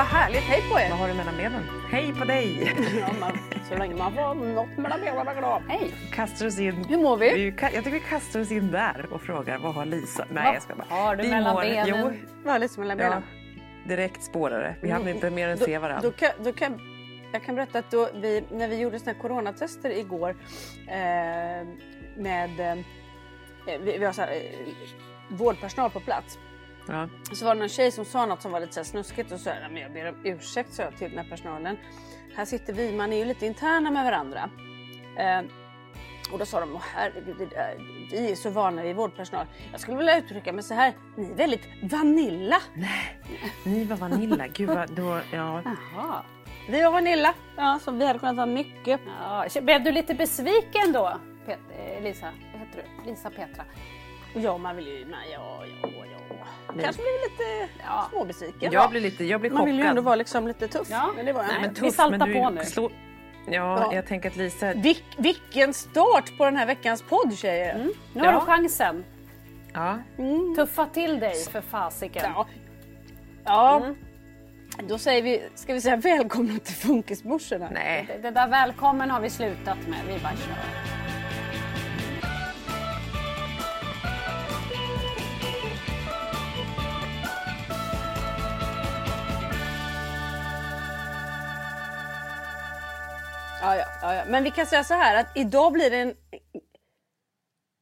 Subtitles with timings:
[0.00, 0.90] Vad härligt, hej på er!
[0.90, 1.62] Vad har du mellan benen?
[1.90, 2.72] Hej på dig!
[3.00, 5.62] Ja, man, så länge man får något mellan benen är glad.
[5.68, 5.94] Hej!
[6.12, 6.84] Kastar oss in.
[6.88, 7.34] Hur mår vi?
[7.34, 10.24] Vi Jag tycker vi kastar oss in där och frågar vad har Lisa?
[10.30, 10.86] Nej Vad jag ska bara.
[10.88, 11.86] har du Vi mellan mår- benen?
[11.88, 12.12] Jo,
[12.44, 13.22] Vad har Lisa mellan ja, benen?
[13.88, 14.74] direkt spårare.
[14.82, 16.10] Vi hann inte mer än se varandra.
[16.10, 16.80] Då kan, då kan,
[17.32, 20.36] jag kan berätta att då vi, när vi gjorde såna coronatester igår
[20.88, 21.66] eh,
[22.16, 22.84] med eh,
[23.80, 24.38] vi, vi har så här, eh,
[25.28, 26.38] vårdpersonal på plats.
[26.90, 27.08] Ja.
[27.32, 29.40] Så var det någon tjej som sa något som var lite så här snuskigt och
[29.40, 31.76] så jag, men jag ber om ursäkt sa jag till den här personalen.
[32.36, 34.50] Här sitter vi, man är ju lite interna med varandra.
[35.18, 35.40] Eh,
[36.32, 37.52] och då sa de, åh herregud,
[38.10, 39.46] vi är så vana vid vårdpersonal.
[39.72, 42.56] Jag skulle vilja uttrycka mig så här, ni är väldigt vanilla.
[43.64, 44.46] Ni var Vanilla.
[44.46, 45.62] Gud vad, då, ja.
[45.64, 46.22] Jaha.
[46.68, 49.00] Vi var Vanilla, ja, så vi hade kunnat vara mycket.
[49.20, 52.32] Ja, blev du lite besviken då, Pet- eh, Lisa?
[52.52, 53.10] Vad heter du?
[53.10, 53.64] Lisa Petra?
[54.34, 55.88] Ja, man vill ju, nej, ja, ja,
[56.68, 56.74] ja.
[56.82, 58.06] Kanske blir lite ja.
[58.10, 58.72] småbesviken.
[58.72, 60.88] Jag blir lite, jag blir man vill ju ändå vara liksom lite tuff.
[60.90, 61.10] Ja.
[61.16, 62.64] Men det var jag Nej, men Vi tuff, saltar men du på nu.
[62.64, 62.90] Slå...
[63.46, 63.94] Ja, Ja.
[63.94, 64.72] jag tänker att Lisa...
[64.74, 67.78] Vil, vilken start på den här veckans podd tjejer!
[67.78, 68.24] Nu Ja.
[68.30, 69.04] har du chansen.
[69.72, 69.98] Ja,
[70.56, 72.22] Tuffa till dig för fasiken.
[72.34, 72.46] Ja.
[73.44, 73.82] ja.
[74.88, 77.68] Då säger vi, ska vi säga välkomna till Funkismorsorna?
[77.72, 78.04] nej.
[78.08, 79.98] Det, det där välkommen har vi slutat med.
[80.08, 80.89] Vi bara kör.
[93.60, 94.24] Ja, ja, ja.
[94.28, 96.14] Men vi kan säga så här att idag blir det en...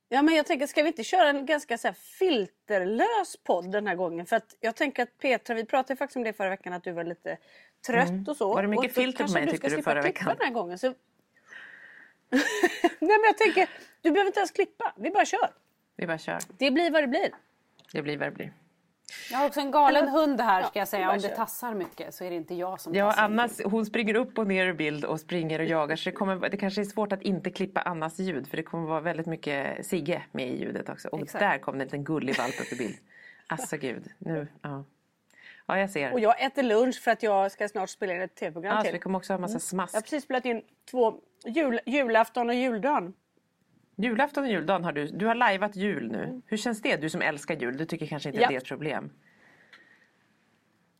[0.09, 3.95] Ja, men jag tänker, ska vi inte köra en ganska så filterlös podd den här
[3.95, 4.27] gången?
[4.27, 6.93] För att jag tänker att Petra, vi pratade faktiskt om det förra veckan, att du
[6.93, 7.39] var lite
[7.87, 8.45] trött och så.
[8.45, 8.55] Mm.
[8.55, 10.29] Var det mycket och filter på mig, du tyckte du, förra veckan?
[10.39, 10.79] den här gången.
[10.79, 10.87] Så...
[12.29, 12.45] Nej,
[13.01, 13.69] men jag tänker,
[14.03, 14.93] du behöver inte ens klippa.
[14.97, 15.51] Vi bara kör.
[15.97, 16.39] Vi bara kör.
[16.59, 17.31] Det blir vad det blir.
[17.93, 18.53] Det blir vad det blir.
[19.31, 21.11] Jag har också en galen hund här ska jag Ja, säga.
[21.11, 23.23] Om det tassar mycket så är det inte jag som Ja, tassar.
[23.23, 25.97] Anna hon springer upp och ner ur bild och springer och jagar.
[25.97, 28.49] Så det, kommer, det kanske är svårt att inte klippa Annas ljud.
[28.49, 31.09] För det kommer vara väldigt mycket Sigge med i ljudet också.
[31.09, 31.41] Och Exakt.
[31.41, 32.97] där kom det en liten gullig valp upp i bild.
[33.47, 34.85] Alltså gud, nu, ja.
[35.67, 36.13] Ja, jag ser.
[36.13, 38.85] Och jag äter lunch för att jag ska snart spela in ett tv-program Ja, så
[38.85, 38.93] till.
[38.93, 39.95] vi kommer också ha massa smask.
[39.95, 41.15] Jag har precis spelat in två,
[41.47, 43.15] jul, julafton och juldagen.
[44.01, 45.07] Julafton och juldagen har du.
[45.07, 46.43] Du har lajvat jul nu.
[46.47, 46.97] Hur känns det?
[46.97, 47.77] Du som älskar jul.
[47.77, 48.49] Du tycker kanske inte Ja.
[48.49, 49.11] det är ett problem.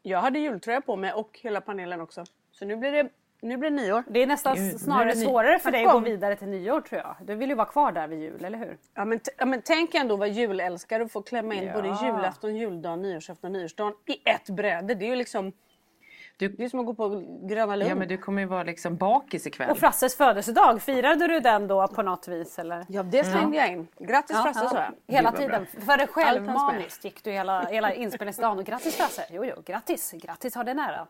[0.03, 2.25] Jag hade jultröja på mig och hela panelen också.
[2.53, 3.09] Så nu blir det,
[3.41, 4.05] nu blir det nyår.
[4.09, 6.81] Det är nästan Gud, är snarare ny- svårare för dig att gå vidare till nyår
[6.81, 7.17] tror jag.
[7.27, 8.77] Du vill ju vara kvar där vid jul, eller hur?
[8.95, 11.73] Ja men, ja, men tänk ändå vad julälskare och få klämma in Ja.
[11.73, 14.95] både julafton, juldagen, nyårsafton, nyårsdagen i ett bräde.
[14.95, 15.53] Det är ju liksom
[16.39, 17.09] Du- det är som att gå på
[17.49, 17.91] Gröna Lund.
[17.91, 19.71] Ja, men du kommer ju vara liksom bakis ikväll.
[19.71, 22.87] Och Frasses födelsedag, firade du den då på något vis eller?
[22.89, 23.89] Ja det slängde jag in.
[23.99, 25.15] Grattis Frasse sa jag.
[25.15, 25.67] Hela tiden.
[25.67, 29.25] För dig själv maniskt gick du hela, hela inspelningsdagen och grattis Frasse.
[29.31, 31.07] Jo, jo, grattis, grattis har det nära.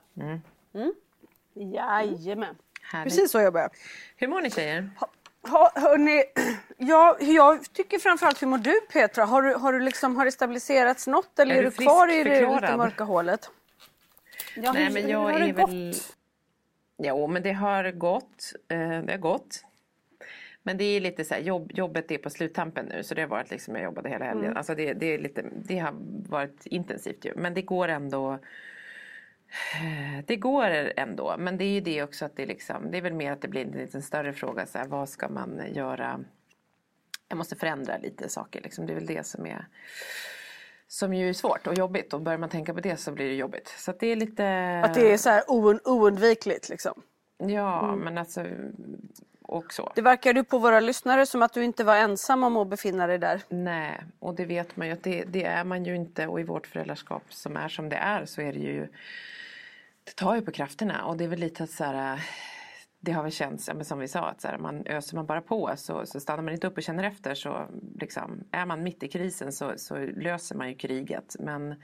[1.54, 2.54] Jajamän.
[2.82, 3.14] Härligt.
[3.14, 3.70] Precis så jobbar jag.
[4.16, 4.90] Hur mår ni tjejer?
[5.50, 6.24] Ha, hörni,
[6.76, 9.24] ja, jag tycker framförallt, hur mår du Petra?
[9.24, 12.08] Har, du, har, du liksom, har det stabiliserats något eller Är är, du du kvar
[12.08, 13.50] i det lite mörka hålet?
[14.56, 15.70] Ja, Nej hur, men hur jag har det är gått?
[15.70, 15.92] väl...
[16.98, 18.52] Jo men det har gått.
[18.68, 19.64] Eh, det har gått.
[20.62, 23.28] Men det är lite så här, jobb, jobbet är på sluttampen nu så det har
[23.28, 24.56] varit liksom, jag jobbade hela helgen.
[24.56, 25.94] Alltså det, det, är lite, det har
[26.28, 27.32] varit intensivt ju.
[27.36, 28.38] Men det går ändå.
[30.26, 31.36] Det går ändå.
[31.38, 33.48] Men det är ju det också att det liksom, det är väl mer att det
[33.48, 34.66] blir en lite större fråga.
[34.66, 36.20] Så här, vad ska man göra?
[37.28, 38.86] Jag måste förändra lite saker liksom.
[38.86, 39.66] Det är väl det som är
[40.88, 43.34] som ju är svårt och jobbigt och börjar man tänka på det så blir det
[43.34, 43.68] jobbigt.
[43.68, 44.44] Så det är lite...
[44.84, 47.02] Att det är så här ound, oundvikligt liksom.
[47.38, 48.46] Ja, men alltså
[49.42, 49.92] och så.
[49.94, 53.06] Det verkar ju på våra lyssnare som att du inte var ensam om att befinna
[53.06, 53.42] dig där.
[53.48, 56.42] Nej, och det vet man ju att det, det är man ju inte och i
[56.42, 58.88] vårt föräldraskap som är som det är så är det ju
[60.04, 62.20] det tar ju på krafterna och det är väl lite att så här
[63.00, 65.26] det har väl känts, ja, men som vi sa, att så här, man, öser man
[65.26, 67.66] bara på så, så stannar man inte upp och känner efter så
[68.00, 71.36] liksom, är man mitt i krisen så, så löser man ju kriget.
[71.38, 71.82] Men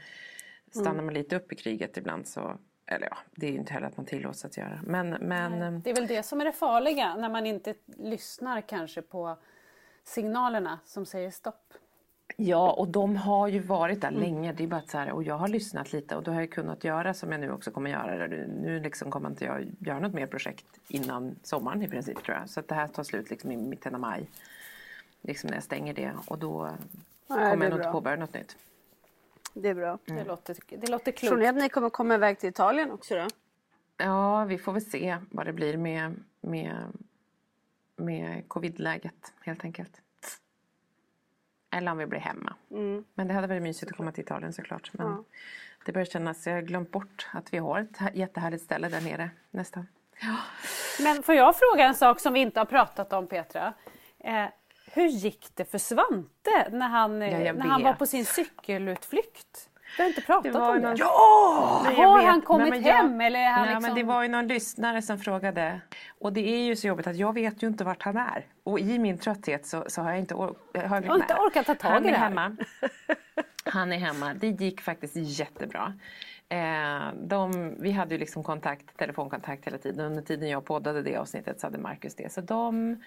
[0.71, 3.87] stannar man lite upp i kriget ibland så, eller ja, det är ju inte heller
[3.87, 4.81] att man tillåts att göra.
[4.85, 9.03] Men, men Det är väl det som är det farliga när man inte lyssnar kanske
[9.03, 9.39] på
[10.05, 11.75] signalerna som säger stopp.
[12.37, 14.53] Ja, och de har ju varit där länge.
[14.53, 16.85] Det är bara så här, och jag har lyssnat lite och då har jag kunnat
[16.85, 18.27] göra som jag nu också kommer göra.
[18.27, 22.51] Nu liksom kommer inte jag göra något mer projekt innan sommaren i princip tror jag.
[22.51, 24.27] Så att det här tar slut liksom i mitten av maj.
[25.23, 26.77] Liksom när jag stänger det och då är
[27.29, 28.57] kommer jag nog inte påbörja något nytt.
[29.55, 29.99] Det är bra.
[30.05, 31.43] Det, låter, det låter Tror klokt.
[31.43, 33.27] ni att ni kommer komma iväg till Italien också då?
[33.97, 36.77] Ja, vi får väl se vad det blir med, med,
[37.97, 40.01] med covidläget helt enkelt.
[41.75, 42.55] Eller om vi blir hemma.
[43.15, 44.91] Men det hade varit mysigt att komma till Italien såklart.
[44.93, 45.25] Men
[45.87, 49.01] det börjar kännas, jag har glömt bort att vi har ett här- jättehärligt ställe där
[49.01, 49.87] nere nästan.
[51.01, 53.73] Men får jag fråga en sak som vi inte har pratat om Petra?
[54.19, 54.45] Eh,
[54.93, 59.71] hur gick det för Svante när han, Ja, när han var på sin cykelutflykt?
[59.97, 60.95] Vi har inte pratat om det.
[60.99, 61.87] Ja!
[61.97, 63.83] Har han kommit hem eller är han Nej, liksom...
[63.83, 65.81] men det var ju någon lyssnare som frågade.
[66.19, 68.47] Och det är ju så jobbigt att jag vet ju inte vart han är.
[68.65, 71.35] Och i min trötthet så, så har jag inte, or- jag har Jag har inte
[71.35, 72.25] orkat ta tag han i är det här.
[72.29, 72.57] hemma.
[73.67, 74.35] Han är hemma.
[74.35, 75.95] Det gick faktiskt jättebra.
[76.49, 80.07] Eh, de, vi hade ju liksom kontakt, telefonkontakt hela tiden.
[80.07, 82.33] Under tiden jag poddade det avsnittet så hade Marcus det.
[82.33, 83.03] Så de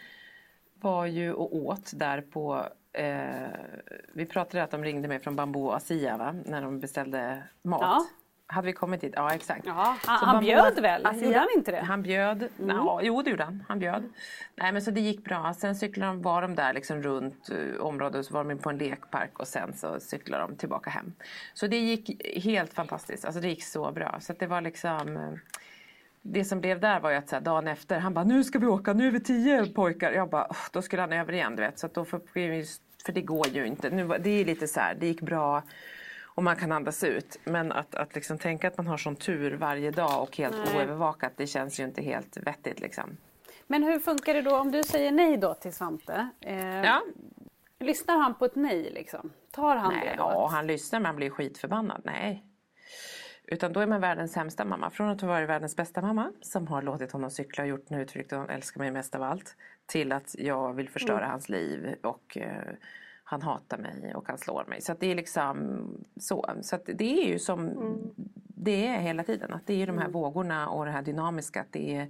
[0.82, 2.64] var ju och åt där på
[2.94, 3.48] eh,
[4.14, 6.36] vi pratade att de ringde mig från Bambu och Asia va?
[6.46, 7.82] när de beställde mat.
[7.82, 8.06] Ja.
[8.50, 9.14] Hade vi kommit dit?
[9.16, 9.66] Ja exakt.
[9.66, 11.06] Ja, han, han bjöd väl?
[11.06, 11.78] Asia- Gjorde han inte det?
[11.78, 11.90] Mm.
[11.90, 12.48] Han bjöd.
[12.68, 13.64] Ja, jo det gjorde han.
[13.68, 14.04] Han bjöd.
[14.56, 15.54] Nej men så det gick bra.
[15.54, 18.78] Sen cyklade de, var de där liksom runt uh, området så var de på en
[18.78, 21.14] lekpark och sen så cyklade de tillbaka hem.
[21.54, 23.26] Så det gick helt fantastiskt.
[23.26, 24.18] Alltså det gick så bra.
[24.20, 25.34] Så det var liksom eh,
[26.32, 28.60] det som blev där var ju att så här, dagen efter, han bara nu ska
[28.60, 30.12] vi åka, nu är vi tio pojkar.
[30.12, 31.80] Jag bara, "Åh, då skulle han över igen du vet.
[31.80, 32.66] Så då vi,
[33.06, 33.90] för det går ju inte.
[33.90, 35.64] Nu, det är lite så här, det gick bra
[36.26, 37.40] och man kan andas ut.
[37.44, 41.34] Men att, att liksom tänka att man har sån tur varje dag och helt oövervakat,
[41.36, 43.18] det känns ju inte helt vettigt liksom.
[43.68, 46.30] Men hur funkar det då om du säger nej då till Svante?
[46.42, 47.02] Eh, Ja,
[47.80, 49.32] Lyssnar han på ett nej liksom?
[49.52, 50.24] Tar han nej, det då?
[50.24, 52.02] ja, han lyssnar men han blir skitförbannad.
[52.06, 52.44] Nej.
[53.48, 54.90] Utan då är man världens sämsta mamma.
[54.90, 58.00] Från att ha varit världens bästa mamma som har låtit honom cykla och gjort en
[58.00, 59.56] utflykt och han älskar mig mest av allt.
[59.86, 62.74] Till att jag vill förstöra hans liv och eh,
[63.24, 64.82] han hatar mig och han slår mig.
[64.82, 65.80] Så det är liksom
[66.20, 66.54] så.
[66.62, 67.72] Så det är ju som
[68.48, 69.54] det är hela tiden.
[69.54, 71.62] Att det är de här vågorna och det här dynamiska.
[71.62, 72.08] Att det är,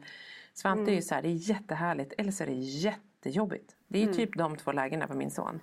[0.54, 3.76] Svante är ju så här, det är jättehärligt eller så är det jättejobbigt.
[3.88, 5.60] Det är ju typ de två lägena på min son.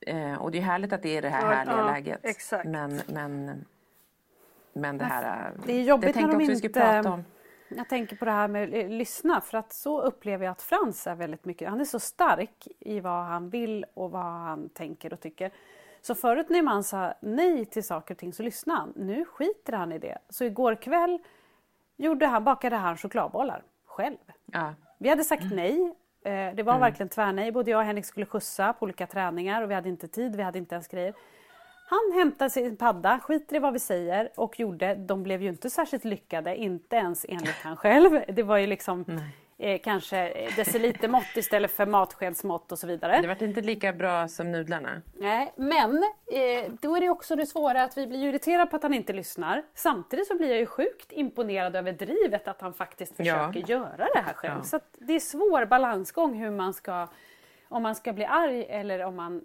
[0.00, 2.20] Eh, och det är härligt att det är det här Ja, härliga ja, läget.
[2.22, 2.68] exakt.
[2.68, 3.64] Men, men,
[4.72, 5.50] men det här...
[5.50, 7.24] eh, Det är jobbigt tänkte när de också vi inte- prata om.
[7.76, 11.06] Jag tänker på det här med att lyssna för att så upplever jag att Frans
[11.06, 11.68] är väldigt mycket.
[11.68, 15.50] Han är så stark i vad han vill och vad han tänker och tycker.
[16.00, 18.92] Så förut när man sa nej till saker och ting så lyssnade han.
[18.96, 20.18] Nu skiter han i det.
[20.28, 21.18] Så igår kväll
[21.96, 24.16] gjorde han, bakade han chokladbollar själv.
[24.46, 24.74] Ja.
[24.98, 25.56] Vi hade sagt Mm.
[25.56, 25.94] nej.
[26.24, 27.52] Eh, Det var verkligen tvärnej.
[27.52, 30.42] Både jag och Henrik skulle skjutsa på olika träningar och vi hade inte tid, vi
[30.42, 31.14] hade inte ens grejer.
[31.92, 34.94] Han hämtade sin padda, skiter i vad vi säger och gjorde.
[34.94, 38.20] De blev ju inte särskilt lyckade, inte ens enligt han själv.
[38.28, 39.20] Det var ju liksom
[39.58, 43.20] eh, kanske decilitermått istället för matskedsmått och så vidare.
[43.20, 45.02] Det var inte lika bra som nudlarna.
[45.16, 45.96] Nej, men
[46.26, 49.12] eh, då är det också det svåra att vi blir irriterade på att han inte
[49.12, 49.62] lyssnar.
[49.74, 53.24] Samtidigt så blir jag ju sjukt imponerad över drivet att han faktiskt Ja.
[53.50, 54.54] försöker göra det här själv.
[54.56, 54.62] Ja.
[54.62, 57.08] Så det är svår balansgång hur man ska,
[57.68, 59.44] om man ska bli arg eller om man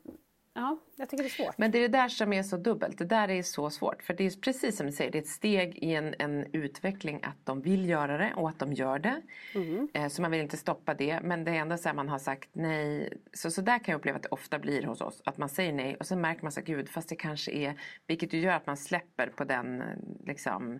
[0.60, 1.58] Ja, jag tycker det är svårt.
[1.58, 2.98] Men det är det där som är så dubbelt.
[2.98, 4.04] Det där är så svårt.
[4.04, 7.20] För det är precis som du säger, det är ett steg i en, en utveckling
[7.24, 9.22] att de vill göra det och att de gör det.
[9.56, 9.90] Mm.
[9.94, 11.20] Eh, så man vill inte stoppa det.
[11.24, 13.14] Men det är ändå så här man har sagt nej.
[13.34, 15.22] Så, så där kan jag uppleva att det ofta blir hos oss.
[15.26, 17.82] Att man säger nej och sen märker man så gud fast det kanske är.
[18.08, 19.84] Vilket ju gör att man släpper på den
[20.26, 20.80] liksom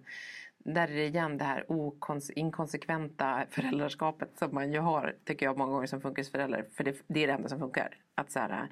[0.58, 1.66] där är det igen det här
[2.36, 6.66] inkonsekventa föräldraskapet som man ju har, tycker jag många gånger som funkisförälder.
[6.74, 7.98] För det, det är det enda som funkar.
[8.16, 8.68] Att så här,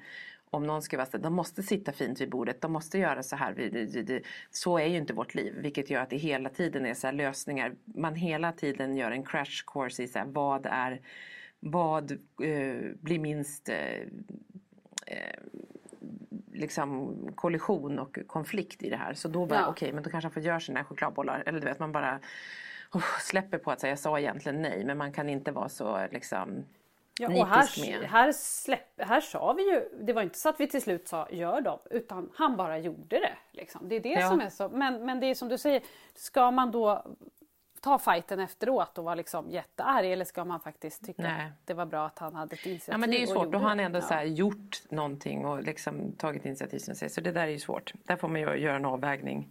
[0.50, 3.36] om någon ska vara så, de måste sitta fint vid bordet, de måste göra så
[3.36, 4.22] här.
[4.50, 7.74] Så är ju inte vårt liv, vilket gör att det hela tiden är så lösningar.
[7.84, 11.00] Man hela tiden gör en crash course i så här, vad är,
[11.60, 12.12] vad
[12.42, 14.00] eh, blir minst eh,
[15.06, 15.40] eh,
[16.52, 19.14] liksom kollision och konflikt i det här.
[19.14, 19.68] Så då bara, Ja.
[19.68, 21.42] okej, men då kanske han får göra sina chokladbollar.
[21.46, 22.20] Eller du vet, man bara
[22.92, 24.84] oh, släpper på att säga, jag sa egentligen nej.
[24.84, 26.64] Men man kan inte vara så liksom
[27.20, 30.66] Ja, och här, här, släpp, här sa vi ju, det var inte så att vi
[30.66, 33.32] till slut sa gör dem, utan han bara gjorde det.
[33.52, 33.88] Liksom.
[33.88, 34.28] Det är det Ja.
[34.28, 35.82] som är så, men, men det är som du säger,
[36.14, 37.04] ska man då
[37.80, 41.46] ta fighten efteråt och vara liksom jättearg eller ska man faktiskt tycka Nej.
[41.46, 42.92] att det var bra att han hade ett initiativ?
[42.94, 44.02] Ja men det är ju svårt, då har han ändå Ja.
[44.02, 47.10] så här gjort någonting och liksom tagit initiativ som säger.
[47.10, 47.92] Så det där är ju svårt.
[48.04, 49.48] Där får man ju göra en avvägning.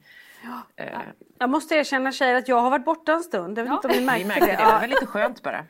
[0.76, 1.00] Eh,
[1.40, 3.58] Jag måste erkänna tjejer att jag har varit borta en stund.
[3.58, 3.76] Jag vet Ja.
[3.76, 4.46] inte om ni märkte det.
[4.46, 4.80] det, det Ja.
[4.80, 5.66] var lite skönt bara.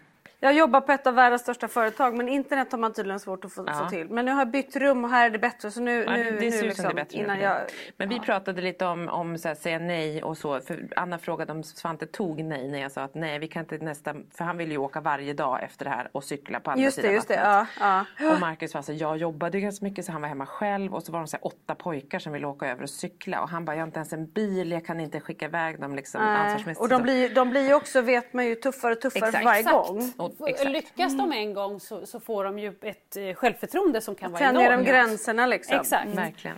[0.45, 3.53] Jag jobbar på ett av världens största företag men internet har man tydligen svårt att
[3.53, 3.73] få, Ja.
[3.73, 4.09] få till.
[4.09, 6.23] Men nu har jag bytt rum och här är det bättre så nu, Ja, nu,
[6.23, 7.57] det nu ser som liksom, det bättre nu innan för jag...
[7.97, 10.59] Men vi pratade lite om, om så här, säga nej och så.
[10.61, 13.77] För Anna frågade om Svante tog nej när jag sa att nej vi kan inte
[13.77, 14.15] nästa.
[14.37, 16.95] För han vill ju åka varje dag efter det här och cykla på andra Just
[16.95, 17.35] det, sidan just det.
[17.35, 17.67] vattnet.
[17.79, 18.33] Ja, ja.
[18.33, 21.11] Och Marcus var så jag jobbade ganska mycket så han var hemma själv och så
[21.11, 23.75] var de så här, åtta pojkar som ville åka över och cykla och han bara,
[23.75, 26.81] jag har inte ens en bil, jag kan inte skicka iväg dem liksom ansvarsmässigt.
[26.81, 29.45] Och de blir, de blir ju också, vet man ju, tuffare och tuffare för Exakt.
[29.45, 29.75] varje Exakt.
[29.87, 30.13] gång.
[30.17, 30.69] Och, exakt.
[30.71, 34.39] Lyckas de en gång så, så får de ju ett eh, självförtroende som kan vara
[34.39, 34.87] Tänjer de enormt.
[34.87, 35.77] gränserna liksom.
[35.79, 36.07] Exakt.
[36.09, 36.57] Verkligen.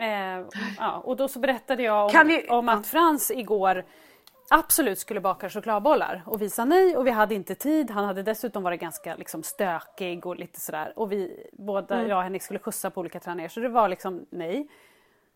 [0.00, 0.46] Eh,
[0.78, 3.84] ja, och då så berättade jag om, vi- om att Frans igår
[4.50, 7.90] absolut skulle baka chokladbollar och vi sa nej och vi hade inte tid.
[7.90, 12.08] Han hade dessutom varit ganska liksom, stökig och lite sådär och vi båda, Mm.
[12.08, 14.68] jag och Henrik skulle skjutsa på olika träningar så det var liksom nej.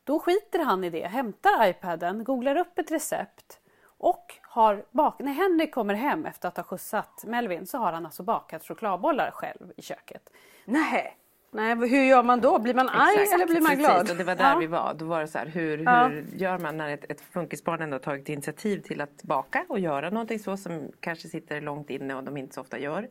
[0.05, 3.59] Då skiter han i det, hämtar iPaden, googlar upp ett recept
[4.05, 5.19] och har bak...
[5.19, 9.31] När Henrik kommer hem efter att ha skjutsat Melvin så har han alltså bakat chokladbollar
[9.31, 10.31] själv i köket.
[10.65, 11.17] Nej.
[11.51, 12.59] Nej, hur gör man då?
[12.59, 13.87] Blir man arg Exakt, eller blir man precis.
[13.87, 14.11] glad?
[14.11, 14.59] Och det var där Ja.
[14.59, 14.95] vi var.
[14.95, 16.07] Då var det så här, hur, Ja.
[16.09, 19.79] hur gör man när ett, ett funkisbarn ändå har tagit initiativ till att baka och
[19.79, 23.09] göra någonting så som kanske sitter långt inne och de inte så ofta gör.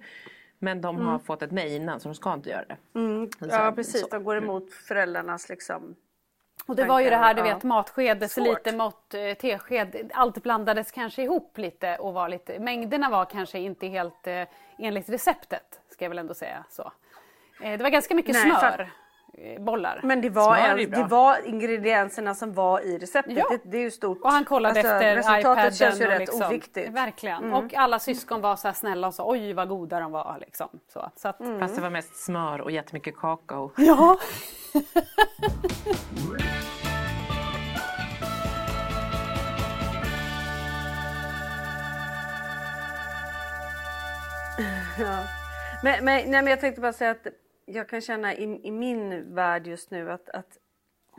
[0.59, 2.99] Men de har fått ett nej innan så de ska inte göra det.
[2.99, 3.29] Mm.
[3.39, 4.07] Ja precis, så.
[4.07, 5.95] de går emot föräldrarnas liksom...
[6.65, 8.77] Och det var ju det här, du vet matsked, deciliter Svårt.
[8.77, 10.11] mått, eh, tesked.
[10.13, 14.43] Allt blandades kanske ihop lite och var lite, mängderna var kanske inte helt eh,
[14.77, 16.91] enligt receptet, ska jag väl ändå säga så.
[17.61, 18.91] Eh, det var ganska mycket Nej, smör,
[19.59, 19.99] bollar.
[20.03, 23.37] Men det var, en, det var ingredienserna som var i receptet.
[23.37, 23.45] Ja.
[23.49, 24.21] Det, det är ju stort.
[24.21, 25.71] Och han kollade Alltså, efter Resultatet iPaden.
[25.71, 26.89] känns ju och rätt liksom, oviktigt.
[26.89, 27.53] Verkligen.
[27.53, 30.37] Och alla syskon var så här snälla och sa oj vad goda de var.
[30.41, 30.69] Liksom.
[30.93, 33.71] Så, så att, Fast det var mest smör och jättemycket kakao.
[33.77, 34.17] Ja.
[44.99, 45.23] Ja.
[45.83, 47.27] Men, men, nej, men jag tänkte bara säga att
[47.65, 50.57] jag kan känna i, i min värld just nu att, att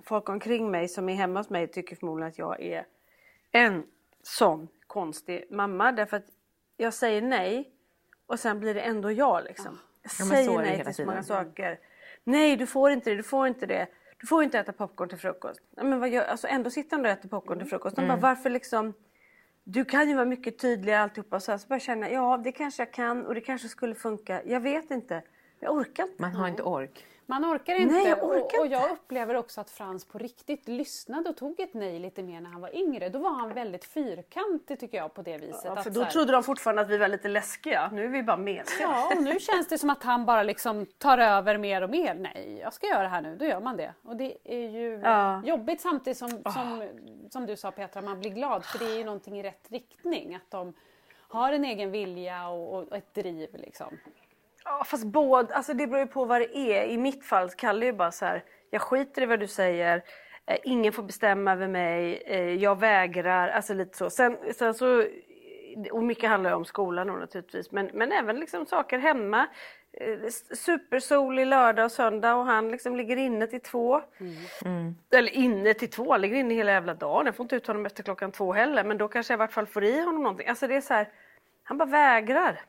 [0.05, 2.87] folk omkring mig som är hemma hos mig tycker förmodligen att jag är
[3.53, 3.83] en
[4.23, 5.93] sån konstig mamma.
[5.93, 6.27] Därför att
[6.77, 7.71] jag säger nej
[8.27, 9.79] och sen blir det ändå jag liksom.
[10.03, 11.25] Jag Ja, säger nej till så många tiden.
[11.25, 11.79] saker.
[12.25, 13.87] Nej, du får inte det, du får inte det.
[14.19, 15.61] Du får inte äta popcorn till frukost.
[15.71, 17.97] Men vad gör, alltså ändå sitter han och äter popcorn till frukost.
[17.97, 18.93] De bara, varför liksom
[19.65, 21.41] du kan ju vara mycket tydligare alltihopa.
[21.41, 24.43] Så, här, så bara känna, ja det kanske jag kan och det kanske skulle funka.
[24.45, 25.23] Jag vet inte.
[25.65, 26.23] Jag orkar inte.
[26.23, 27.07] Man har inte ork.
[27.27, 27.95] Man orkar inte.
[27.95, 31.61] Nej, jag orkar och, och jag upplever också att Frans på riktigt lyssnade och tog
[31.61, 33.09] ett nej lite mer när han var yngre.
[33.09, 35.63] Då var han väldigt fyrkantig tycker jag på det viset.
[35.65, 37.91] Ja, för då här- trodde de fortfarande att vi var lite läskiga.
[37.93, 38.89] Nu är vi bara mesiga.
[38.89, 42.15] Ja, och nu känns det som att han bara liksom tar över mer och mer.
[42.15, 43.37] Nej, jag ska göra det här nu.
[43.37, 43.95] Då gör man det.
[44.03, 45.43] Och det är ju Ja.
[45.45, 46.89] jobbigt samtidigt som, som,
[47.31, 48.65] som du sa Petra, man blir glad.
[48.65, 50.35] För det är ju någonting i rätt riktning.
[50.35, 50.73] Att de
[51.29, 53.99] har en egen vilja och, och ett driv liksom.
[54.65, 56.85] Ja, fast både, alltså det beror ju på vad det är.
[56.85, 60.03] I mitt fall är ju bara så här, jag skiter i vad du säger.
[60.47, 62.23] Eh, ingen får bestämma över mig.
[62.27, 63.49] Eh, jag vägrar.
[63.49, 64.11] Alltså lite så.
[64.11, 65.05] Sen, sen så
[65.91, 67.73] och mycket handlar ju om skolan då naturligtvis.
[67.73, 69.47] Men, men även liksom saker hemma.
[69.93, 70.19] Eh,
[70.57, 74.03] supersolig lördag och söndag och han liksom ligger inne till två.
[75.13, 77.27] Eller inne till två, han ligger inne hela jävla dagen.
[77.27, 78.85] Jag får inte ut honom efter klockan två heller.
[78.85, 80.49] Men då kanske jag i vart fall får i honom någonting.
[80.49, 81.09] Alltså det är så här,
[81.63, 82.61] han bara vägrar.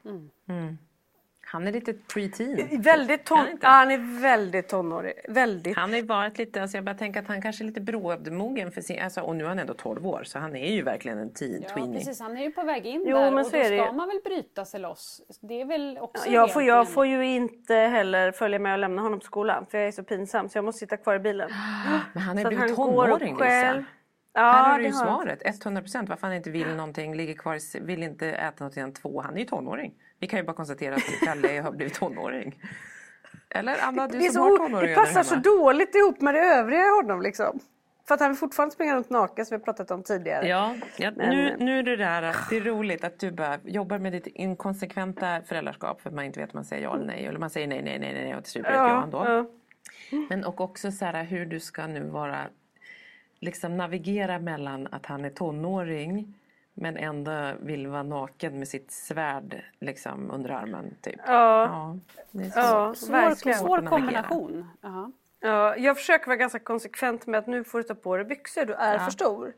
[1.56, 2.82] Han är lite preteen.
[2.82, 3.40] Väldigt ton...
[3.40, 5.14] Är han han är väldigt tonårig.
[5.28, 5.78] Väldigt.
[5.78, 8.72] Han har ju varit lite, alltså jag bara tänker att han kanske är lite brådmogen
[8.72, 11.18] för sin, alltså, och nu är han ändå 12 år så han är ju verkligen
[11.18, 12.00] en teen, Ja, tweenie.
[12.00, 12.20] precis.
[12.22, 13.92] Han är ju på väg in Jo, där men och så då ska ju.
[13.92, 15.22] man väl bryta sig loss.
[15.42, 19.02] Det är väl också Jag får, jag får ju inte heller följa med och lämna
[19.02, 21.50] honom på skolan för jag är så pinsam så jag måste sitta kvar i bilen.
[22.14, 23.78] Men han är Så att blivit han går tonåring själv.
[23.78, 23.90] Lisa.
[24.36, 26.10] Ja, Här har du ju svaret, 100 procent.
[26.10, 29.22] Varför han inte vill någonting, ligger kvar, vill inte äta något innan två.
[29.22, 29.94] Han är ju tonåring.
[30.20, 32.62] Vi kan ju bara konstatera att Kalle har blivit tonåring.
[33.50, 36.82] Eller Anna, du Det, som har tonåringar det passar så dåligt ihop med det övriga
[36.86, 37.60] i honom liksom.
[38.08, 40.48] För att han vill fortfarande springa runt naken som vi pratat om tidigare.
[40.48, 43.98] Ja, ja Men- nu, nu är det där, det är roligt att du bara jobbar
[44.00, 47.26] med ditt inkonsekventa föräldraskap för att man inte vet om man säger ja eller nej.
[47.26, 49.26] Eller man säger nej, nej, nej, nej, och till slut blir det ett ja ändå.
[49.28, 49.46] ja.
[50.30, 52.38] Men och också så här hur du ska nu vara,
[53.40, 56.34] liksom navigera mellan att han är tonåring
[56.74, 61.20] men ändå vill vara naken med sitt svärd liksom under armen typ.
[61.26, 61.64] Ja.
[61.66, 61.98] Ja,
[62.32, 62.60] det är så.
[62.60, 63.60] Ja, Svår, verkligen.
[63.60, 64.68] svår kombination.
[64.82, 65.12] Ja.
[65.40, 68.66] Ja, jag försöker vara ganska konsekvent med att nu får du ta på dig byxor,
[68.66, 69.54] du är för stor.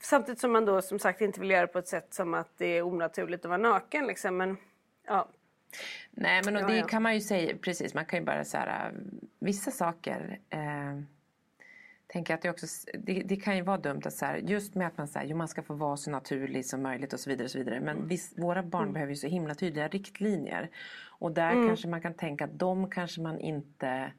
[0.00, 2.66] Samtidigt som man då som sagt inte vill göra på ett sätt som att det
[2.66, 4.06] är onaturligt att vara naken.
[4.06, 4.36] Liksom.
[4.36, 4.56] Men,
[5.06, 5.28] ja.
[6.10, 6.86] Nej men och Ja, det ja.
[6.86, 8.90] kan man ju säga, precis man kan ju bara säga
[9.38, 11.00] vissa saker eh,
[12.12, 12.66] tänker att det också,
[12.98, 15.36] det, det kan ju vara dumt att så här, just med att man säger jo
[15.36, 17.80] man ska få vara så naturlig som möjligt och så vidare och så vidare.
[17.80, 20.70] Men viss, våra barn behöver ju så himla tydliga riktlinjer.
[21.06, 24.12] Och där kanske man kan tänka att de kanske man inte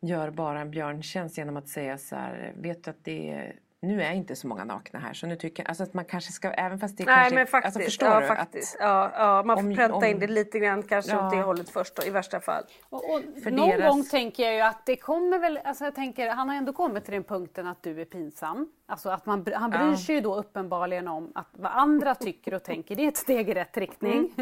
[0.00, 4.02] gör bara en björntjänst genom att säga så här, vet du att det är nu
[4.02, 6.50] är inte så många nakna här så nu tycker jag, alltså att man kanske ska,
[6.50, 7.76] även fast det Nej kanske, men faktiskt.
[7.76, 8.26] alltså förstår ja, du?
[8.26, 8.74] faktiskt.
[8.76, 11.26] Att, Ja, ja, man får om- pränta om- in det lite grann kanske Ja.
[11.26, 12.64] åt det hållet först då, i värsta fall.
[12.90, 15.94] Och, och För någon deras- gång tänker jag ju att det kommer väl, alltså jag
[15.94, 18.68] tänker, han har ändå kommit till den punkten att du är pinsam.
[18.88, 19.96] Alltså att man, han bryr Ja.
[19.96, 23.48] sig ju då uppenbarligen om att vad andra tycker och tänker, det är ett steg
[23.50, 24.34] i rätt riktning.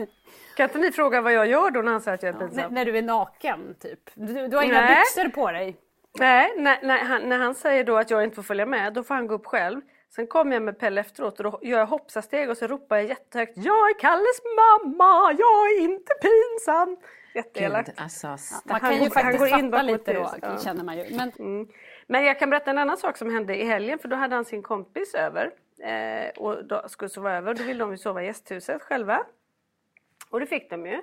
[0.57, 2.49] Kan inte ni fråga vad jag gör då när han säger att jag är När,
[2.49, 2.75] pinsam?
[2.75, 4.01] när du är naken typ.
[4.15, 4.97] Du, du har inga Nej.
[4.97, 5.77] byxor på dig.
[6.19, 9.03] Nej, nej, nej han, när han säger då att jag inte får följa med, då
[9.03, 9.81] får han gå upp själv.
[10.15, 13.07] Sen kommer jag med Pelle efteråt och då gör jag hoppsasteg och så ropar jag
[13.07, 16.97] jättehögt Jag är Kalles mamma, jag är inte pinsam.
[17.35, 17.89] Jätteelakt.
[17.89, 18.37] Gud, alltså, Man
[18.69, 20.59] Han kan ju han faktiskt går in fatta lite då, ja.
[20.59, 21.17] känner man ju.
[21.17, 21.69] Men
[22.07, 24.45] Men jag kan berätta en annan sak som hände i helgen för då hade han
[24.45, 25.51] sin kompis över
[25.83, 27.55] eh, och då skulle sova över.
[27.55, 29.27] Då ville de ju sova i gästhuset själva.
[30.31, 30.97] Och det fick de ju.
[30.97, 31.03] Det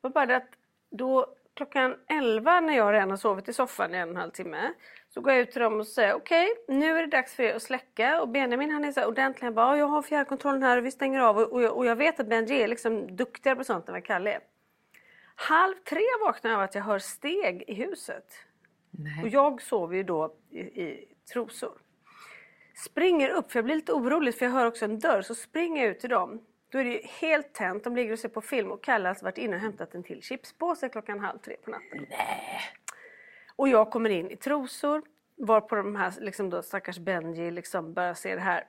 [0.00, 0.48] var bara det att
[0.90, 1.26] då
[1.58, 4.72] klockan 11 när jag redan har sovit i soffan i en och en halv timme
[5.08, 7.54] så går jag ut till dem och säger okej nu är det dags för er
[7.54, 9.44] att släcka och Benjamin han är så ordentlig.
[9.44, 11.86] Han bara "Ja, jag har fjärrkontrollen här och vi stänger av och, och, jag, och
[11.86, 14.40] jag vet att Benji är liksom duktigare på sånt än vad Kalle är.
[15.34, 18.24] Halv tre vaknar jag av att jag hör steg i huset.
[18.90, 19.22] nej.
[19.22, 21.72] Och jag sover ju då i, i trosor.
[22.84, 25.22] Springer upp, för jag blir lite orolig för jag hör också en dörr.
[25.22, 26.40] Så springer jag ut till dem.
[26.70, 29.22] Då är det ju helt tänt, de ligger och ser på film och Kalle har
[29.22, 32.06] varit inne och hämtat en till chipspåse klockan halv tre på natten.
[33.56, 35.02] Och jag kommer in i trosor,
[35.36, 38.64] var på de här liksom då, stackars Benji liksom börjar se det här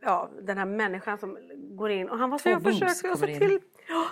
[0.00, 3.26] ja, den här människan som går in och han var så jag försökte, jag sa
[3.26, 3.60] till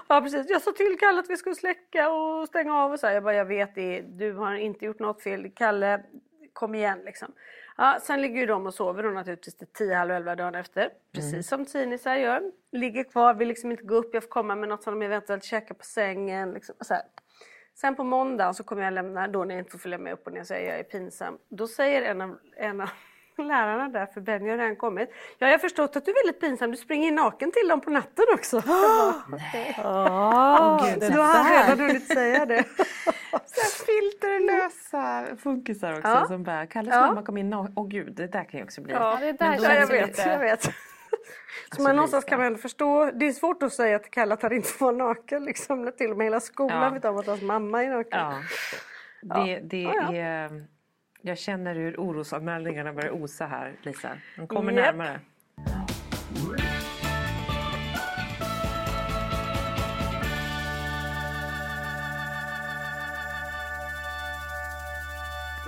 [0.09, 3.07] Ja precis, jag sa till Kalle att vi skulle släcka och stänga av och så
[3.07, 3.15] här.
[3.15, 5.51] Jag bara, jag vet det, du har inte gjort något fel.
[5.55, 6.03] Kalle,
[6.53, 7.33] kom igen liksom.
[7.83, 10.91] Ja, sen ligger ju de och sover då naturligtvis till 10, halv 11 dagen efter.
[11.13, 11.43] Precis Mm.
[11.43, 12.53] som tidnisar gör.
[12.73, 15.45] Ligger kvar, vill liksom inte gå upp, jag får komma med något som de eventuellt
[15.45, 16.53] käkar på sängen.
[16.53, 17.03] Liksom, och så här.
[17.75, 20.27] Sen på måndag så kommer jag lämna, då när jag inte får följa med upp
[20.27, 21.39] och ner och säger jag är pinsam.
[21.49, 22.89] Då säger en av, en av
[23.43, 25.09] lärarna där, för Benny har redan kommit.
[25.39, 27.81] Ja, jag har förstått att du är väldigt pinsam, du springer in naken till dem
[27.81, 28.61] på natten också.
[28.67, 32.65] Bara, "Okej." Åh, Gud, då har redan hunnit säga det.
[33.47, 36.27] Så filterlösa funkisar också Ja.
[36.27, 37.01] som bara Kalles Ja.
[37.01, 38.93] mamma kom in och åh gud det där kan ju också bli.
[38.95, 40.63] Ja, det där Ja, jag vet, lite- jag vet.
[40.63, 40.71] Så
[41.71, 44.43] Alltså, men någonstans kan man ändå förstå, det är svårt att säga till Kalle att
[44.43, 46.91] han inte får vara naken liksom, när till och med hela skolan Ja.
[46.91, 48.21] vet om att hans mamma är naken.
[48.21, 49.45] Ja.
[49.45, 50.17] Det, det Ja, ja.
[50.17, 50.51] är
[51.23, 54.19] jag känner hur orosanmälningarna börjar osa här Lisa.
[54.37, 54.97] De kommer Japp.
[54.97, 55.21] närmare.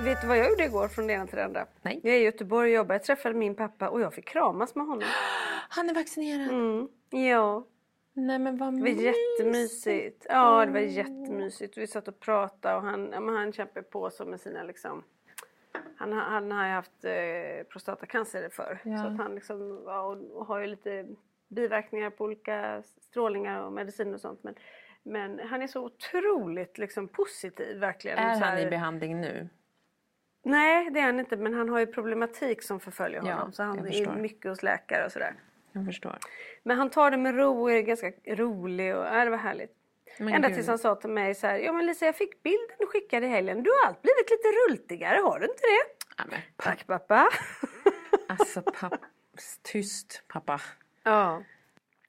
[0.04, 1.66] Vet du vad jag gjorde igår från det ena till det andra?
[1.82, 2.00] Nej.
[2.02, 4.86] Jag är i Göteborg och jobbar, jag träffade min pappa och jag fick kramas med
[4.86, 5.04] honom.
[5.68, 6.48] Han är vaccinerad.
[6.48, 6.88] Mm.
[7.10, 7.64] Ja,
[8.16, 10.26] Nej men vad det var jättemysigt.
[10.28, 11.78] Ja, det var jättemysigt.
[11.78, 15.04] Vi satt och pratade och han, ja, han kämpar på så med sina liksom
[15.96, 18.78] han, har- han har ju haft eh, prostatacancer förr.
[18.84, 18.96] Ja.
[18.98, 21.06] Så att han liksom, ja, och, och har ju lite
[21.48, 24.42] biverkningar på olika strålningar och mediciner och sånt.
[24.44, 24.54] Men,
[25.02, 28.18] men han är så otroligt liksom, positiv verkligen.
[28.18, 29.48] Är så han här- i behandling nu?
[30.46, 33.52] Nej det är han inte men han har ju problematik som förföljer Ja, honom.
[33.52, 35.34] så han är mycket hos läkare och sådär.
[35.74, 36.18] Jag förstår.
[36.62, 39.72] Men han tar det med ro och är ganska rolig och ja, det var härligt.
[40.18, 40.56] Men Ända gud.
[40.56, 43.26] tills han sa till mig så här, ja men Lisa jag fick bilden du skickade
[43.26, 43.62] i helgen.
[43.62, 46.06] Du har allt blivit lite rultigare, har du inte det?
[46.18, 47.28] Ja, men, Tack pappa.
[48.28, 48.98] alltså pappa,
[49.62, 50.60] tyst pappa.
[51.02, 51.42] Ja.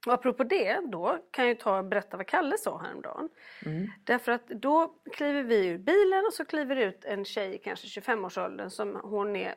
[0.08, 3.30] Och apropå det, då kan jag ta och berätta vad Kalle sa häromdagen.
[3.66, 3.88] Mm.
[4.04, 8.70] Därför att då kliver vi ur bilen och så kliver ut en tjej, kanske 25-årsåldern,
[8.70, 9.56] som hon är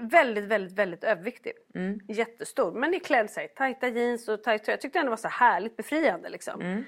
[0.00, 1.52] väldigt, väldigt, väldigt överviktig.
[1.74, 2.00] Mm.
[2.08, 2.72] Jättestor.
[2.72, 5.76] Men i klädd sig, tajta jeans och tajt Jag tyckte ändå det var så härligt
[5.76, 6.60] befriande liksom.
[6.60, 6.84] Mm.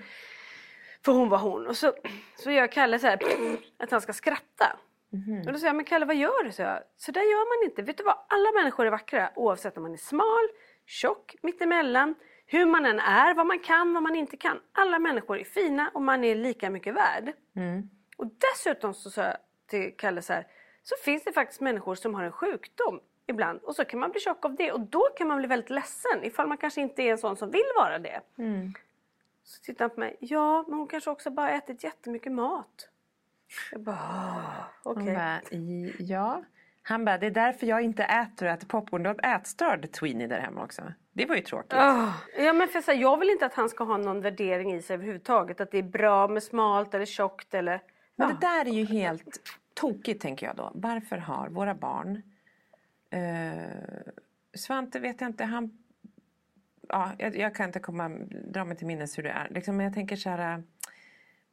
[1.05, 1.67] För hon var hon.
[1.67, 1.93] Och så,
[2.37, 3.19] så gör Kalle så här,
[3.79, 4.79] att han ska skratta.
[5.13, 5.47] Mm.
[5.47, 6.53] Och då säger jag, men Kalle vad gör du?
[6.53, 7.83] Så, jag, så där gör man inte.
[7.83, 8.19] Vet du vad?
[8.29, 10.49] Alla människor är vackra oavsett om man är smal,
[10.87, 12.15] tjock, mittemellan.
[12.47, 14.61] Hur man än är, vad man kan, vad man inte kan.
[14.73, 17.33] Alla människor är fina och man är lika mycket värd.
[17.57, 17.91] Mm.
[18.17, 20.47] Och dessutom så sa jag till Kalle så här,
[20.89, 24.21] så finns det faktiskt människor som har en sjukdom ibland och så kan man bli
[24.21, 27.11] tjock av det och då kan man bli väldigt ledsen ifall man kanske inte är
[27.11, 28.21] en sån som vill vara det.
[28.39, 28.73] Mm.
[29.45, 30.17] Så tittar han på mig.
[30.21, 32.89] Ja, men hon kanske också bara ätit jättemycket mat.
[33.73, 35.41] Jag bara, ah, okej.
[35.43, 35.93] Okay.
[35.99, 36.43] Ja.
[36.83, 39.03] Han bara, det är därför jag inte äter och äter popcorn.
[39.03, 40.83] Du har ätstörd Tweenie där hemma också.
[41.13, 41.73] Det var ju tråkigt.
[41.73, 42.13] Oh.
[42.39, 44.83] Ja men för så här, jag vill inte att han ska ha någon värdering i
[44.83, 45.61] sig överhuvudtaget.
[45.61, 47.83] Att det är bra med smalt eller tjockt eller...
[48.17, 49.41] Men det där är ju helt
[49.77, 50.73] tokigt tänker jag då.
[50.75, 52.23] Varför har våra barn...
[53.11, 54.13] Eh,
[54.55, 55.79] Svante vet jag inte, han...
[56.89, 59.49] Ja, jag, jag, kan inte komma, dra mig till minnes hur det är.
[59.51, 60.63] Liksom, men jag tänker så här...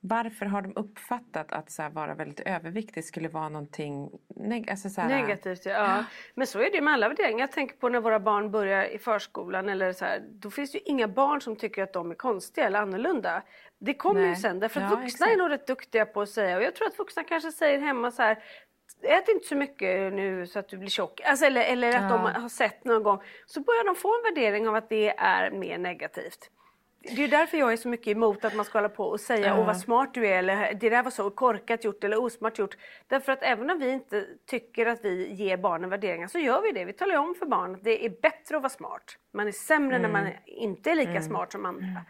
[0.05, 5.01] Varför har de uppfattat att så vara väldigt överviktig skulle vara någonting neg alltså, så
[5.01, 5.09] här...
[5.09, 5.65] negativt?
[5.65, 5.71] Ja.
[5.71, 6.05] ja.
[6.35, 7.39] Men så är det med alla värderingar.
[7.39, 9.69] Jag tänker på när våra barn börjar i förskolan.
[9.69, 12.67] Eller så här, då finns det ju inga barn som tycker att de är konstiga
[12.67, 13.43] eller annorlunda.
[13.79, 14.59] Det kommer ju sen.
[14.59, 15.31] Därför att ja, vuxna exakt.
[15.31, 16.57] är nog rätt duktiga på att säga.
[16.57, 18.43] Och jag tror att vuxna kanske säger hemma så här.
[19.01, 21.21] Ät inte så mycket nu så att du blir tjock.
[21.25, 22.31] Alltså, eller eller att ja.
[22.33, 23.21] de har sett någon gång.
[23.45, 26.49] Så börjar de få en värdering av att det är mer negativt.
[27.03, 29.47] Det är därför jag är så mycket emot att man ska hålla på och säga
[29.47, 29.59] mm.
[29.59, 32.77] åh vad smart du är eller det där var så korkat gjort eller osmart gjort.
[33.07, 36.71] Därför att även om vi inte tycker att vi ger barnen värderingar så gör vi
[36.71, 36.85] det.
[36.85, 39.17] Vi talar om för barn att det är bättre att vara smart.
[39.33, 40.11] Man är sämre mm.
[40.11, 41.23] när man inte är lika mm.
[41.23, 41.85] smart som andra.
[41.85, 42.03] Mm.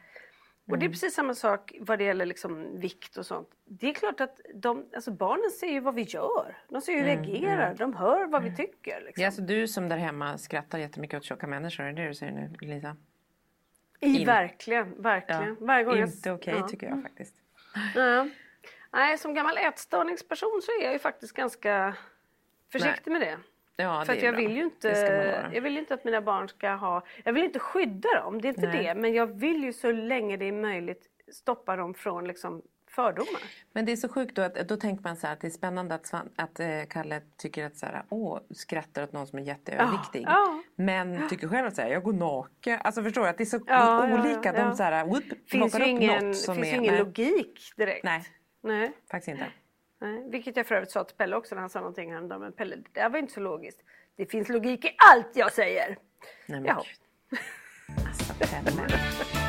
[0.72, 3.50] Och det är precis samma sak vad det gäller liksom vikt och sånt.
[3.66, 6.58] Det är klart att de, alltså barnen ser ju vad vi gör.
[6.70, 7.66] De ser hur vi mm, reagerar.
[7.66, 7.78] Mm.
[7.78, 8.58] De hör vad vi mm.
[8.58, 9.02] tycker.
[9.06, 9.22] Liksom.
[9.22, 11.84] Ja, alltså du som där hemma skrattar jättemycket åt tjocka människor.
[11.84, 12.98] Är det det du säger nu, Lisa?
[14.04, 14.26] I, In...
[14.26, 15.58] Verkligen, verkligen.
[15.60, 15.66] Ja.
[15.66, 16.68] Varje gång Inte okej okay, ja.
[16.68, 17.36] tycker jag faktiskt.
[17.96, 18.28] Ja.
[18.94, 21.96] Nej, som gammal ätstörningsperson så är jag ju faktiskt ganska
[22.72, 23.20] försiktig Nej.
[23.20, 23.38] med det.
[23.84, 24.90] Ja, För att jag vill ju inte,
[25.54, 28.50] jag vill inte att mina barn ska ha, jag vill inte skydda dem, det är
[28.50, 28.84] inte Nej.
[28.84, 28.96] det.
[28.96, 32.62] Men jag vill ju så länge det är möjligt stoppa dem från liksom
[32.96, 33.42] fördomar.
[33.72, 35.52] Men det är så sjukt då att då tänker man så här att det är
[35.52, 39.40] spännande att, Svan, att eh, Kalle tycker att så här, åh, skrattar åt någon som
[39.40, 40.24] är jätteöverviktig.
[40.28, 41.30] Ja, men ja.
[41.30, 42.80] tycker själv att så här, jag går naken.
[42.84, 44.54] Alltså förstår du att det är så ja, olika.
[44.54, 47.00] De så här, whoop, finns ju ingen, finns är, ingen nej.
[47.00, 48.04] logik direkt.
[48.04, 48.24] Nej,
[48.62, 48.92] nej.
[49.12, 49.52] faktiskt inte.
[50.02, 50.30] Nej.
[50.30, 52.42] Vilket jag för övrigt sa till Pelle också när han sa någonting häromdagen.
[52.42, 53.80] Men Pelle, det där var inte så logiskt.
[54.16, 55.98] Det finns logik i allt jag säger.
[56.46, 56.84] Nej men ja.
[58.08, 59.43] Alltså Pelle.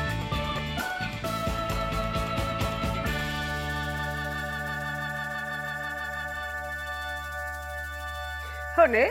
[8.75, 9.07] Hörni,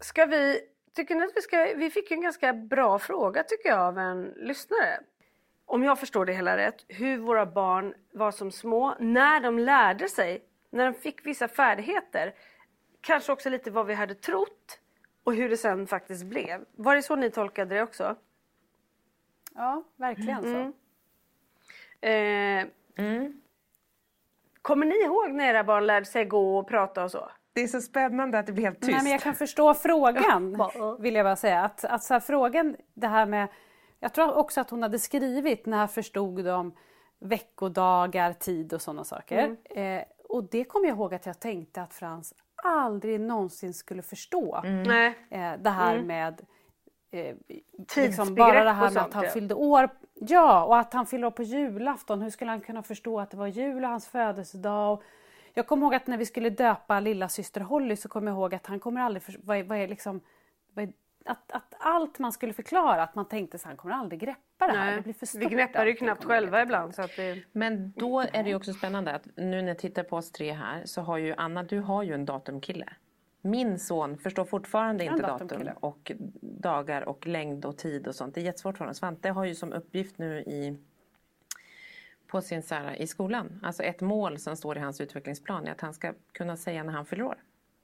[0.00, 0.60] ska vi,
[0.94, 4.24] tycker ni att vi ska, vi fick en ganska bra fråga tycker jag av en
[4.36, 5.00] lyssnare.
[5.66, 10.08] Om jag förstår det hela rätt, hur våra barn var som små när de lärde
[10.08, 12.34] sig, när de fick vissa färdigheter.
[13.00, 14.80] Kanske också lite vad vi hade trott
[15.24, 16.64] och hur det sen faktiskt blev.
[16.72, 18.16] Var det så ni tolkade det också?
[19.54, 20.48] Ja, verkligen så.
[20.48, 20.72] Mm.
[22.00, 23.40] Eh, mm.
[24.62, 27.30] Kommer ni ihåg när era barn lärde sig gå och prata och så?
[27.52, 28.92] Det är så spännande att det blir helt tyst.
[28.92, 30.62] Nej, men jag kan förstå frågan,
[30.98, 31.64] vill jag bara säga.
[31.64, 33.48] Att, att så här, frågan, det här med...
[34.00, 36.72] Jag tror också att hon hade skrivit när förstod de
[37.20, 39.56] veckodagar, tid och sådana saker.
[39.74, 39.98] Mm.
[39.98, 44.60] Eh, och det kommer jag ihåg att jag tänkte att Frans aldrig någonsin skulle förstå.
[44.64, 45.14] Mm.
[45.30, 46.06] Eh, det här mm.
[46.06, 46.40] med
[47.10, 47.36] eh,
[47.96, 49.88] liksom bara det här med att han fyllde år.
[50.14, 52.22] Ja, och att han fyllde år på julafton.
[52.22, 54.92] Hur skulle han kunna förstå att det var jul och hans födelsedag?
[54.92, 55.02] Och
[55.54, 58.54] jag kommer ihåg att när vi skulle döpa lilla syster Holly så kommer jag ihåg
[58.54, 59.22] att han kommer aldrig...
[59.22, 60.20] För, vad, är, vad är liksom,
[60.74, 60.92] vad är,
[61.24, 64.72] att, att allt man skulle förklara, att man tänkte att han kommer aldrig greppa det
[64.72, 64.86] här.
[64.86, 65.40] Nej, det blir för stort.
[65.40, 66.94] Vi greppar ju knappt själva ibland.
[66.94, 67.42] Så att det...
[67.52, 70.52] Men då är det ju också spännande att nu när jag tittar på oss tre
[70.52, 72.86] här så har ju Anna, du har ju en datumkille.
[73.42, 78.34] Min son förstår fortfarande inte datum och dagar och längd och tid och sånt.
[78.34, 78.94] Det är jättesvårt för honom.
[78.94, 80.78] Svante har ju som uppgift nu i
[82.30, 83.60] på sin, så här, i skolan.
[83.62, 86.92] Alltså ett mål som står i hans utvecklingsplan är att han ska kunna säga när
[86.92, 87.38] han fyller år.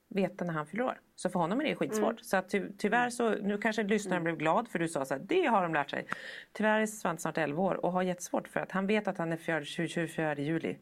[0.09, 1.01] veta när han fyller år.
[1.17, 2.11] Så för honom är det skitsvårt.
[2.11, 2.23] Mm.
[2.25, 5.21] Så att ty, tyvärr så, nu kanske lyssnaren blev glad för du sa så här,
[5.25, 6.07] det har de lärt sig.
[6.53, 9.33] Tyvärr är Svante snart 11 år och har jättesvårt för att han vet att han
[9.33, 10.77] är 4, 24 juli.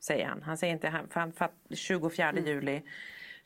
[0.00, 0.42] Säger han.
[0.42, 2.44] Han säger inte, han- för han, för att 24 Mm.
[2.46, 2.82] juli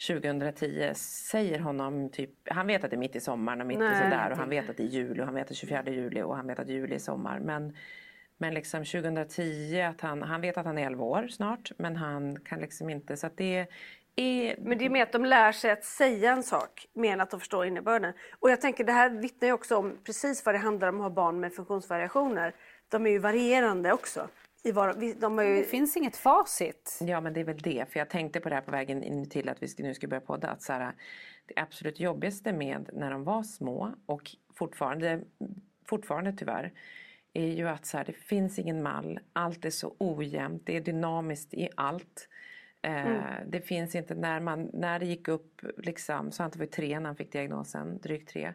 [0.09, 3.81] 2010 säger honom typ, han vet att det är mitt i sommaren och mitt i
[3.81, 5.57] Nej, sådär och han vet att det är juli och han vet att det är
[5.57, 7.39] 24 juli och han vet att juli är sommar.
[7.41, 7.77] Men,
[8.41, 12.41] men liksom 2010, att han, han vet att han är 11 år snart men han
[12.41, 13.67] kan liksom inte, så att det
[14.17, 14.57] är...
[14.61, 17.31] Men det är mer att de lär sig att säga en sak mer än att
[17.31, 18.13] de förstår innebörden.
[18.39, 21.03] Och jag tänker det här vittnar ju också om precis vad det handlar om att
[21.03, 22.55] ha barn med funktionsvariationer.
[22.89, 24.29] De är ju varierande också.
[24.63, 26.99] I var, vi- de ju, Det finns inget facit.
[27.01, 29.31] Ja men det är väl det, för jag tänkte på det här på vägen in
[29.31, 30.49] till att vi ska- nu ska börja podda.
[30.49, 30.93] Att så här,
[31.47, 34.23] det absolut jobbigaste med när de var små och
[34.55, 35.21] fortfarande,
[35.87, 36.73] fortfarande tyvärr
[37.33, 40.81] är ju att så här, det finns ingen mall, allt är så ojämnt, det är
[40.81, 42.29] dynamiskt i allt.
[42.83, 47.01] Eh, Det finns inte när, man, när det gick upp, liksom, Svante var ju tre
[47.01, 48.53] när han fick diagnosen, drygt tre.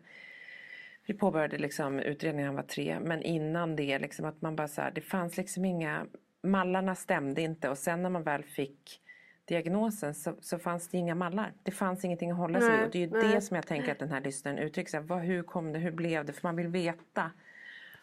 [1.05, 4.81] Vi påbörjade liksom utredningen han var tre men innan det liksom att man bara så
[4.81, 6.05] här, det fanns liksom inga,
[6.43, 9.01] mallarna stämde inte och sen när man väl fick
[9.45, 11.53] diagnosen så, så fanns det inga mallar.
[11.63, 13.35] Det fanns ingenting att hålla sig i och det är ju nej.
[13.35, 14.91] det som jag tänker att den här lyssnaren uttrycker.
[14.91, 16.33] Så här, vad, hur kom det, hur blev det?
[16.33, 17.31] För man vill veta.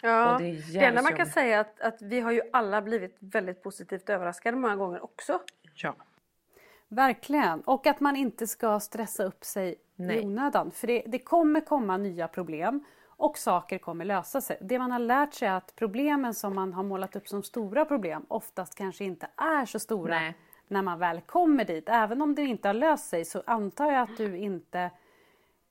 [0.02, 2.40] Ja, och det är det, enda man kan säga är att, att vi har ju
[2.52, 5.40] alla blivit väldigt positivt överraskade många gånger också.
[5.74, 5.94] Ja.
[6.88, 7.60] Verkligen.
[7.60, 10.16] Och att man inte ska stressa upp sig Nej.
[10.16, 10.70] i onödan.
[10.70, 14.58] För det, det kommer komma nya problem och saker kommer lösa sig.
[14.60, 17.84] Det man har lärt sig är att problemen som man har målat upp som stora
[17.84, 20.34] problem oftast kanske inte är så stora Nej.
[20.68, 21.84] när man väl kommer dit.
[21.86, 24.90] Även om det inte har löst sig så antar jag att du inte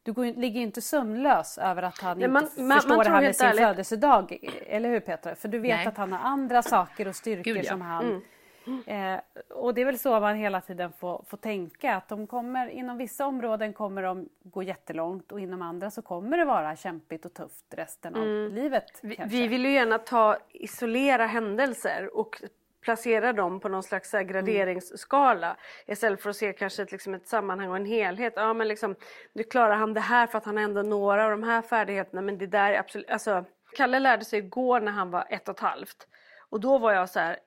[0.04, 3.12] du går, ligger inte sömnlös över att han Nej, inte man- man- förstår man det
[3.12, 4.38] här med sin ärligt- födelsedag.
[4.68, 5.36] Eller hur Petra?
[5.36, 5.88] För du vet Nej.
[5.88, 7.70] att han har andra saker och styrkor Gud, ja.
[7.70, 8.22] som han
[8.68, 9.14] Mm.
[9.16, 12.68] Eh, och det är väl så man hela tiden får, får tänka att de kommer,
[12.68, 17.26] inom vissa områden kommer de gå jättelångt och inom andra så kommer det vara kämpigt
[17.26, 18.84] och tufft resten av livet.
[19.02, 22.42] Vi, vi vill ju gärna ta, isolera händelser och
[22.82, 27.28] placera dem på någon slags här graderingsskala istället för att se kanske ett, liksom ett
[27.28, 28.34] sammanhang och en helhet.
[28.36, 28.96] Ja men liksom,
[29.34, 32.22] nu klarar han det här för att han har ändå några av de här färdigheterna
[32.22, 33.46] men det där är absolut, alltså
[33.78, 36.08] Kalle lärde sig igår när han var ett och ett halvt
[36.50, 37.38] och då var jag så här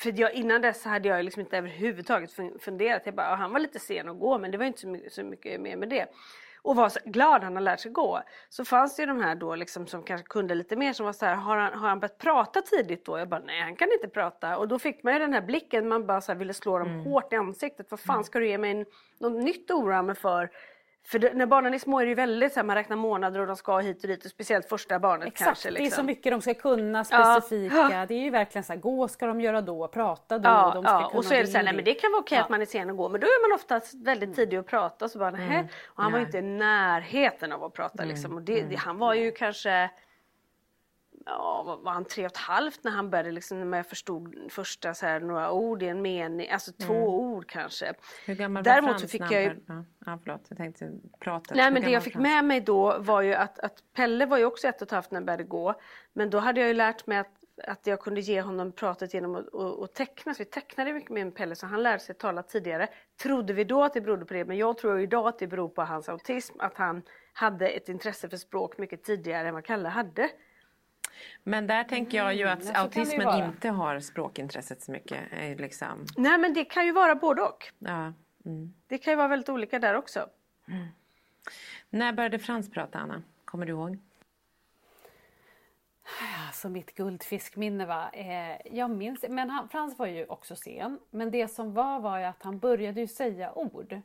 [0.00, 3.02] för jag, innan dess hade jag liksom inte överhuvudtaget fun- funderat.
[3.04, 5.22] Jag bara, han var lite sen att gå men det var inte så mycket, så
[5.22, 6.06] mycket mer med det.
[6.66, 8.22] Och var så glad han har lärt sig gå.
[8.48, 11.12] Så fanns det ju de här då liksom som kanske kunde lite mer som var
[11.12, 13.18] så här, har han, har han börjat prata tidigt då?
[13.18, 14.58] Jag bara, nej han kan inte prata.
[14.58, 17.04] Och då fick man ju den här blicken, man bara så här ville slå dem
[17.04, 17.90] hårt i ansiktet.
[17.90, 18.86] Vad fan ska du ge mig en,
[19.18, 20.50] något nytt att oroa mig för?
[21.08, 23.40] För det, när barnen är små är det ju väldigt så här, man räknar månader
[23.40, 25.70] och de ska hit och dit och speciellt första barnet Exakt, kanske.
[25.70, 26.02] det är Liksom.
[26.02, 27.40] så mycket de ska kunna Ja.
[27.40, 28.06] specifika.
[28.08, 30.48] Det är ju verkligen så här, gå ska de göra då, prata då.
[30.48, 31.08] Ja, de ska ja.
[31.08, 32.44] kunna och så är det så här, nej men det kan vara okej Ja.
[32.44, 35.04] att man är sen att gå men då är man oftast väldigt tidig att prata
[35.04, 35.68] och så bara nähä.
[35.86, 38.34] Och han var ju inte i närheten av att prata liksom.
[38.34, 39.90] Och det, det, han var ju kanske
[41.28, 44.94] Ja, var han tre och ett halvt när han började liksom, när jag förstod första
[44.94, 47.94] så här, några ord i en mening, alltså två ord kanske.
[48.26, 49.60] Hur gammal Däremot var Frans fick jag ju-
[50.06, 51.56] Ja, förlåt, jag tänkte pratet.
[51.56, 52.22] Nej Hur men det jag fick Frans?
[52.22, 55.10] med mig då var ju att, att Pelle var ju också ett och ett halvt
[55.10, 55.74] när han började gå.
[56.12, 57.30] Men då hade jag ju lärt mig att,
[57.64, 60.34] att jag kunde ge honom pratet genom att, att, att teckna.
[60.34, 62.88] Så vi tecknade mycket med Pelle så han lärde sig tala tidigare.
[63.22, 65.68] Trodde vi då att det berodde på det men jag tror idag att det beror
[65.68, 66.60] på hans autism.
[66.60, 70.28] Att han hade ett intresse för språk mycket tidigare än vad Kalle hade.
[71.42, 75.32] Men där tänker jag ju Mm, att ju autismen inte har språkintresset så mycket.
[75.32, 77.72] Är ju liksom, Nej men det kan ju vara både och.
[77.78, 78.12] ja,
[78.46, 78.74] mm.
[78.86, 80.26] Det kan ju vara väldigt olika där också.
[81.90, 83.22] När började Frans prata, Anna?
[83.44, 83.98] Kommer du ihåg?
[86.46, 88.10] Alltså mitt guldfiskminne va.
[88.12, 90.98] Eh, jag minns, men han, Frans var ju också sen.
[91.10, 94.00] Men det som var var ju att han började ju säga ord.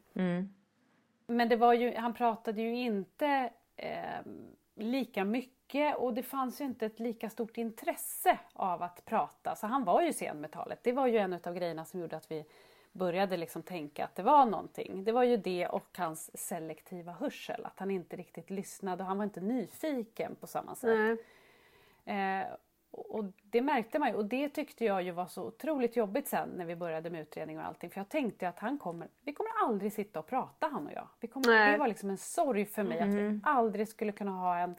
[1.28, 4.20] Men det var ju, han pratade ju inte eh,
[4.76, 9.56] lika mycket och det fanns ju inte ett lika stort intresse av att prata.
[9.56, 10.80] Så han var ju sen med talet.
[10.84, 12.46] Det var ju en av grejerna som gjorde att vi
[12.92, 15.04] började liksom tänka att det var någonting.
[15.04, 17.66] Det var ju det och hans selektiva hörsel.
[17.66, 21.18] Att han inte riktigt lyssnade och han var inte nyfiken på samma sätt.
[22.06, 22.40] Nej.
[22.40, 22.48] Eh,
[22.92, 26.50] och det märkte man ju och det tyckte jag ju var så otroligt jobbigt sen
[26.50, 27.90] när vi började med utredning och allting.
[27.90, 31.08] För jag tänkte att han kommer, vi kommer aldrig sitta och prata han och jag.
[31.20, 34.58] Vi kommer, det var liksom en sorg för mig att vi aldrig skulle kunna ha
[34.58, 34.76] en,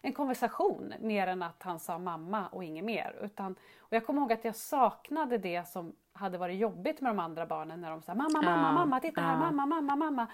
[0.00, 3.18] en konversation mer än att han sa mamma och inget mer.
[3.22, 7.18] Utan, och jag kommer ihåg att jag saknade det som hade varit jobbigt med de
[7.18, 10.26] andra barnen när de sa mamma, mamma, mamma, titta här, mamma, mamma, mamma.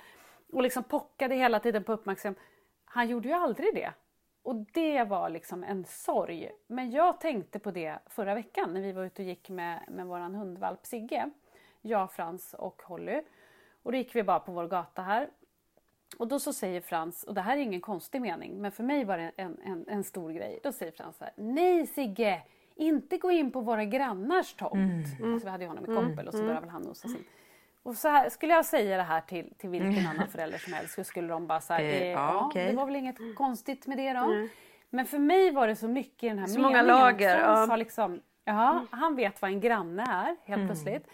[0.52, 2.42] Och liksom pockade hela tiden på uppmärksamhet.
[2.84, 3.92] Han gjorde ju aldrig det.
[4.42, 6.50] Och det var liksom en sorg.
[6.66, 10.06] Men jag tänkte på det förra veckan när vi var ute och gick med, med
[10.06, 11.30] våran hundvalp Sigge.
[11.80, 13.22] Jag, Frans och Holly.
[13.82, 15.28] Och då gick vi bara på vår gata här.
[16.18, 19.04] Och då så säger Frans, och det här är ingen konstig mening, men för mig
[19.04, 20.60] var det en, en, en stor grej.
[20.62, 22.42] Då säger Frans så här, nej Sigge,
[22.74, 24.74] inte gå in på våra grannars tomt.
[25.18, 25.32] Mm.
[25.32, 27.24] Alltså, vi hade ju honom i koppel och så började väl han nosa sin.
[27.82, 30.94] Och så här, skulle jag säga det här till, till vilken annan förälder som helst
[30.94, 32.66] så skulle de bara säga, eh, ja, okay.
[32.66, 34.24] det var väl inget konstigt med det då.
[34.24, 34.48] Mm.
[34.90, 36.86] Men för mig var det så mycket i den här så meningen.
[36.86, 37.40] många lager.
[37.40, 37.76] Ja.
[37.76, 38.86] Liksom, ja, mm.
[38.90, 40.66] Han vet vad en granne är helt mm.
[40.66, 41.06] plötsligt.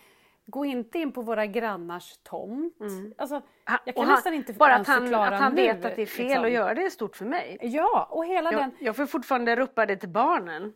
[0.46, 2.80] Gå inte in på våra grannars tomt.
[2.80, 3.14] Mm.
[3.18, 3.42] Alltså,
[3.84, 6.44] jag kan nästan inte Bara att han, att han vet att det är fel liksom.
[6.44, 7.58] att göra det är stort för mig.
[7.60, 8.70] Ja, och hela jag, den...
[8.78, 10.72] Jag får fortfarande ropa det till barnen.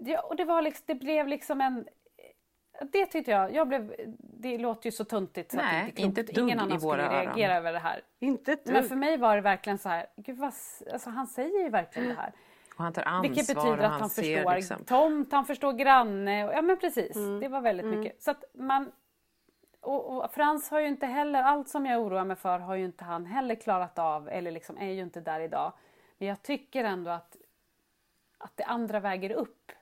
[0.00, 1.86] Ja, och det, var liksom, det blev liksom en...
[2.80, 6.20] Det tyckte jag, jag blev, det låter ju så tuntigt så Nej, att det inte
[6.20, 8.00] ett Ingen annan skulle reagera över det här.
[8.18, 10.52] Inte ett Men för mig var det verkligen så här, gud vad,
[10.92, 12.32] alltså han säger ju verkligen det här.
[12.76, 14.84] Och han tar ansvar Vilket betyder att han, han förstår liksom...
[14.84, 16.44] tomt, han förstår granne.
[16.44, 17.40] Och, ja men precis, mm.
[17.40, 18.00] det var väldigt mm.
[18.00, 18.22] mycket.
[18.22, 18.92] Så man,
[19.80, 22.84] och, och, Frans har ju inte heller, allt som jag oroar mig för har ju
[22.84, 25.72] inte han heller klarat av eller liksom är ju inte där idag.
[26.18, 27.36] Men jag tycker ändå att,
[28.38, 29.72] att det andra väger upp.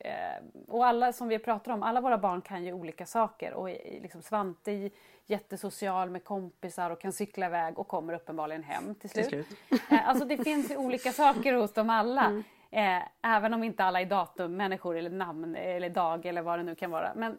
[0.00, 3.68] Eh, och alla som vi pratar om, alla våra barn kan ju olika saker och
[4.02, 4.90] liksom Svante är
[5.26, 9.28] jättesocial med kompisar och kan cykla iväg och kommer uppenbarligen hem till slut.
[9.28, 9.82] Till slut.
[9.90, 12.24] Eh, alltså det finns ju olika saker hos dem alla.
[12.24, 12.44] Mm.
[12.70, 16.74] Eh, även om inte alla är datummänniskor eller namn eller dag eller vad det nu
[16.74, 17.12] kan vara.
[17.14, 17.38] Men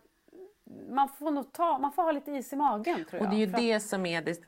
[0.89, 3.21] man får nog ta, man får ha lite is i magen tror jag.
[3.21, 4.41] Och det är ju det som är det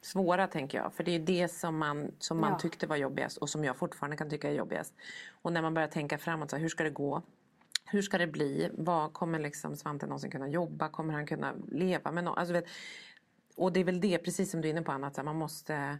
[0.00, 0.92] svåra tänker jag.
[0.92, 2.58] För det är det som man, som man ja.
[2.58, 4.94] tyckte var jobbigast och som jag fortfarande kan tycka är jobbigast.
[5.42, 7.22] Och när man börjar tänka framåt, så här, hur ska det gå?
[7.84, 8.70] Hur ska det bli?
[8.72, 10.88] Vad kommer liksom Svante någonsin kunna jobba?
[10.88, 12.38] Kommer han kunna leva med någon?
[12.38, 12.66] Alltså, vet,
[13.56, 15.98] och det är väl det, precis som du är inne på Anna, att man måste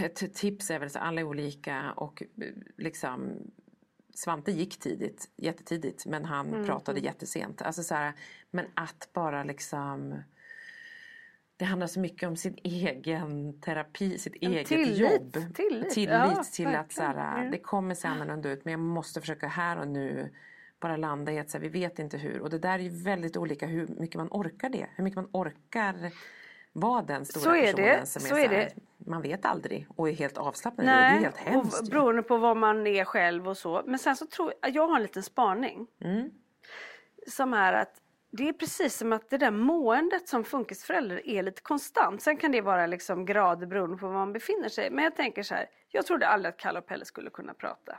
[0.00, 2.22] ett tips är väl att alla är olika och
[2.76, 3.32] liksom
[4.14, 6.66] Svante gick tidigt, jättetidigt men han mm.
[6.66, 7.62] pratade jättesent.
[7.62, 8.12] Alltså så här,
[8.50, 10.22] men att bara liksom
[11.62, 15.32] det handlar så mycket om sin egen terapi, sitt en eget tillit, jobb.
[15.32, 19.20] Tillit, tillit ja, till att så här, det kommer se annorlunda ut men jag måste
[19.20, 20.32] försöka här och nu
[20.80, 22.40] bara landa i att så här, vi vet inte hur.
[22.40, 24.86] Och det där är ju väldigt olika hur mycket man orkar det.
[24.96, 26.10] Hur mycket man orkar
[26.72, 28.06] vara den stora så är personen det.
[28.06, 30.86] som är så, är så här, man vet aldrig och är helt avslappnad.
[30.86, 31.80] Nej, det är helt hemskt.
[31.80, 33.82] Och beroende på vad man är själv och så.
[33.86, 35.86] Men sen så tror jag, jag har en liten spaning.
[36.00, 36.30] Mm.
[37.26, 38.00] Som är att
[38.34, 42.22] det är precis som att det där måendet som funkisförälder är lite konstant.
[42.22, 44.90] Sen kan det vara liksom grader beroende på var man befinner sig.
[44.90, 47.98] Men jag tänker så här, jag trodde aldrig att Kalle och Pelle skulle kunna prata.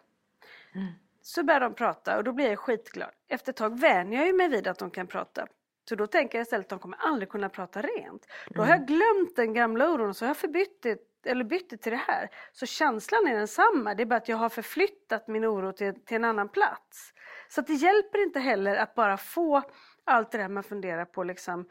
[0.76, 0.88] Mm.
[1.22, 3.10] Så börjar de prata och då blir jag skitglad.
[3.28, 5.48] Efter ett tag vänjer jag mig vid att de kan prata.
[5.90, 8.28] Så då tänker jag istället att de kommer aldrig kunna prata rent.
[8.50, 8.86] Då har jag mm.
[8.86, 12.02] glömt den gamla oron och så har jag förbytt det, eller bytt det till det
[12.08, 12.30] här.
[12.52, 16.16] Så känslan är densamma, det är bara att jag har förflyttat min oro till, till
[16.16, 17.14] en annan plats.
[17.50, 19.64] Så det hjälper inte heller att bara få
[20.06, 21.66] allt det där man funderar på, liksom,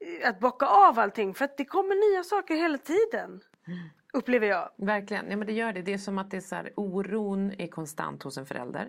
[0.00, 3.40] eh, att bocka av allting för att det kommer nya saker hela tiden.
[3.66, 3.78] Mm.
[4.12, 4.70] Upplever jag.
[4.76, 5.82] Verkligen, ja, men det gör det.
[5.82, 8.88] Det är som att det är så här, oron är konstant hos en förälder.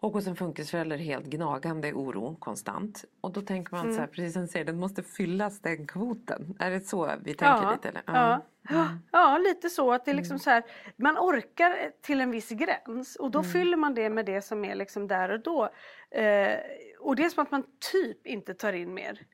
[0.00, 3.04] Och hos en funkisförälder helt gnagande oro konstant.
[3.20, 3.94] Och då tänker man mm.
[3.94, 6.56] så här, precis som du säger, den måste fyllas den kvoten.
[6.58, 7.88] Är det så vi tänker ja, lite?
[7.88, 8.02] Eller?
[8.06, 8.42] Ja.
[8.68, 8.80] Ja.
[8.80, 8.98] Mm.
[9.12, 10.38] ja, lite så att det är liksom mm.
[10.38, 10.62] så här,
[10.96, 13.50] man orkar till en viss gräns och då mm.
[13.50, 15.70] fyller man det med det som är liksom där och då.
[16.10, 16.58] Eh,
[17.04, 19.26] och det är som att man typ inte tar in mer.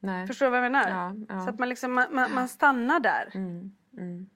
[0.00, 0.26] Nej.
[0.26, 0.90] Förstår du vad jag menar?
[0.90, 1.44] Ja, ja.
[1.44, 3.30] Så att man, liksom, man, man, man stannar där.
[3.34, 4.30] Mm, mm.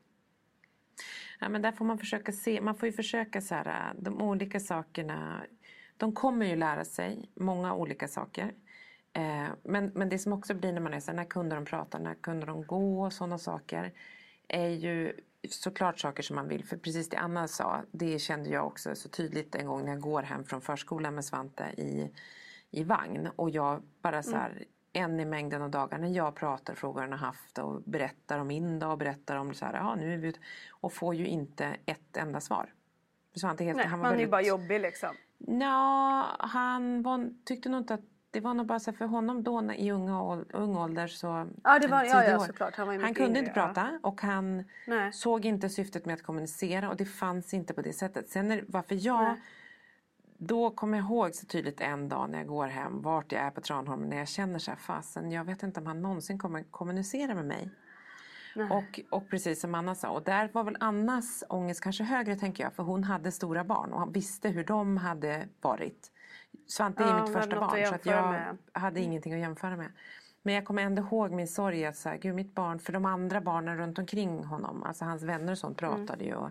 [1.40, 4.60] Ja, men där får man försöka se, man får ju försöka så här, de olika
[4.60, 5.46] sakerna.
[5.96, 8.54] De kommer ju lära sig många olika saker.
[9.12, 11.64] Eh, men, men det som också blir när man är så här, när kunde de
[11.64, 13.92] prata, när kunde de gå och sådana saker.
[14.48, 15.12] Är ju
[15.50, 16.64] såklart saker som man vill.
[16.64, 20.00] För precis det Anna sa, det kände jag också så tydligt en gång när jag
[20.00, 22.11] går hem från förskolan med Svante i,
[22.70, 23.28] i vagn.
[23.37, 27.00] Och jag bara så här, mm en i mängden av dagar när jag pratar frågor
[27.00, 30.14] han har haft och berättar om min dag och berättar om så här, ja nu
[30.14, 30.38] är vi ute
[30.70, 32.72] och får ju inte ett enda svar.
[33.42, 34.18] Han, helt, Nej, han var man väldigt...
[34.18, 35.11] är ju bara jobbig liksom.
[35.38, 39.73] Ja, han var, tyckte nog inte att det var nog bara så för honom då
[39.73, 41.47] i unga, ung ålder så...
[41.64, 42.77] Ja, det var, ja, ja såklart.
[42.77, 45.12] Han, var han kunde inte prata och han Nej.
[45.12, 48.29] såg inte syftet med att kommunicera och det fanns inte på det sättet.
[48.29, 49.40] Sen är, varför jag Nej
[50.38, 53.51] då kommer jag ihåg så tydligt en dag när jag går hem vart jag är
[53.51, 56.62] på Tranholm när jag känner så här fasen jag vet inte om han någonsin kommer
[56.62, 57.70] kommunicera med mig.
[58.70, 62.65] Och, och precis som Anna sa, och där var väl Annas ångest kanske högre tänker
[62.65, 66.13] jag för hon hade stora barn och han visste hur de hade varit.
[66.67, 68.56] Svante är ja, mitt första barn så att jag med.
[68.73, 69.10] hade mm.
[69.10, 69.92] ingenting att jämföra med.
[70.42, 73.04] Men jag kommer ändå ihåg min sorg att så här, gud mitt barn, för de
[73.04, 76.27] andra barnen runt omkring honom, alltså hans vänner och sånt pratade mm.
[76.27, 76.35] ju.
[76.35, 76.50] Och,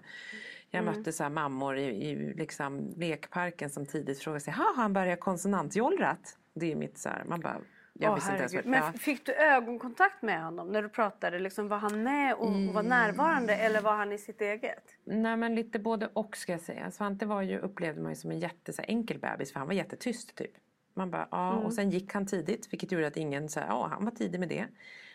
[0.69, 0.97] jag mm.
[0.97, 6.37] mötte så mammor i, i liksom lekparken som tidigt frågade sig, har han börjat konsonantjollrat?
[6.53, 7.57] Det är mitt så här, man bara
[7.93, 11.39] Jag Åh, visste inte ens vad- Men fick du ögonkontakt med honom när du pratade?
[11.39, 14.95] Liksom, var han med och, och var närvarande eller var han i sitt eget?
[15.03, 16.91] Nej men lite både och ska jag säga.
[16.91, 19.67] Svante var ju, upplevde man ju som en jätte, så här, enkel bebis för han
[19.67, 20.51] var jättetyst typ.
[20.93, 21.51] Man bara, ja.
[21.53, 21.65] Mm.
[21.65, 24.49] Och sen gick han tidigt vilket gjorde att ingen sa, ja han var tidig med
[24.49, 24.65] det.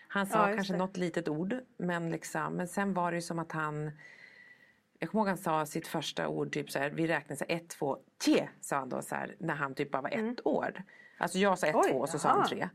[0.09, 0.79] Han sa Ja, kanske det.
[0.79, 3.91] något litet ord men liksom, men sen var det ju som att han
[4.99, 7.57] jag kommer ihåg han sa sitt första ord, typ så här, vi räknade så här,
[7.57, 10.83] ett, två, tre sa han då så här, när han typ bara var ett år.
[11.19, 11.85] Alltså jag sa ett, Mm.
[11.87, 12.49] Oj, två och så sa han jaha.
[12.49, 12.69] tre.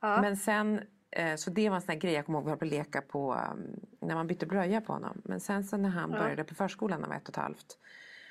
[0.00, 2.64] Men sen, eh, så det var en sån grej jag kommer ihåg vi höll på
[2.64, 5.22] att leka på um, när man bytte blöja på honom.
[5.24, 7.78] Men sen så när han började på förskolan när han var ett och ett halvt.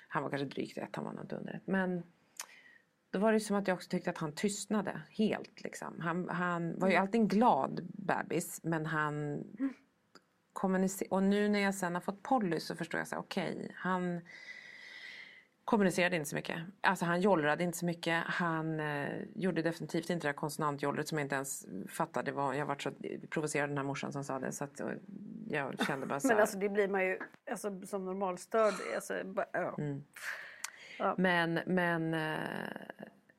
[0.07, 1.67] Han var kanske drygt ett, han var inte under ett.
[1.67, 2.03] Men
[3.11, 5.63] då var det som att jag också tyckte att han tystnade helt.
[5.63, 5.99] Liksom.
[5.99, 9.43] Han, han var ju alltid en glad bebis men han
[10.53, 11.15] kommunicerade.
[11.15, 14.21] Och nu när jag sen har fått Polly så förstår jag så okej, han
[15.65, 16.57] kommunicerade inte så mycket.
[16.81, 18.23] Alltså han jollrade inte så mycket.
[18.25, 22.31] Han eh, gjorde definitivt inte det där konsonantjollret som jag inte ens fattade.
[22.31, 22.91] Vad, jag var så
[23.29, 24.51] provocerad den här morsan som sa det.
[24.51, 24.87] Så att, eh,
[25.49, 27.19] jag kände bara så Men här, alltså det blir man ju
[27.51, 28.73] alltså, som normalstörd.
[28.95, 29.75] Alltså, bara, ja.
[29.77, 30.03] Mm.
[31.17, 32.69] Men, men, eh,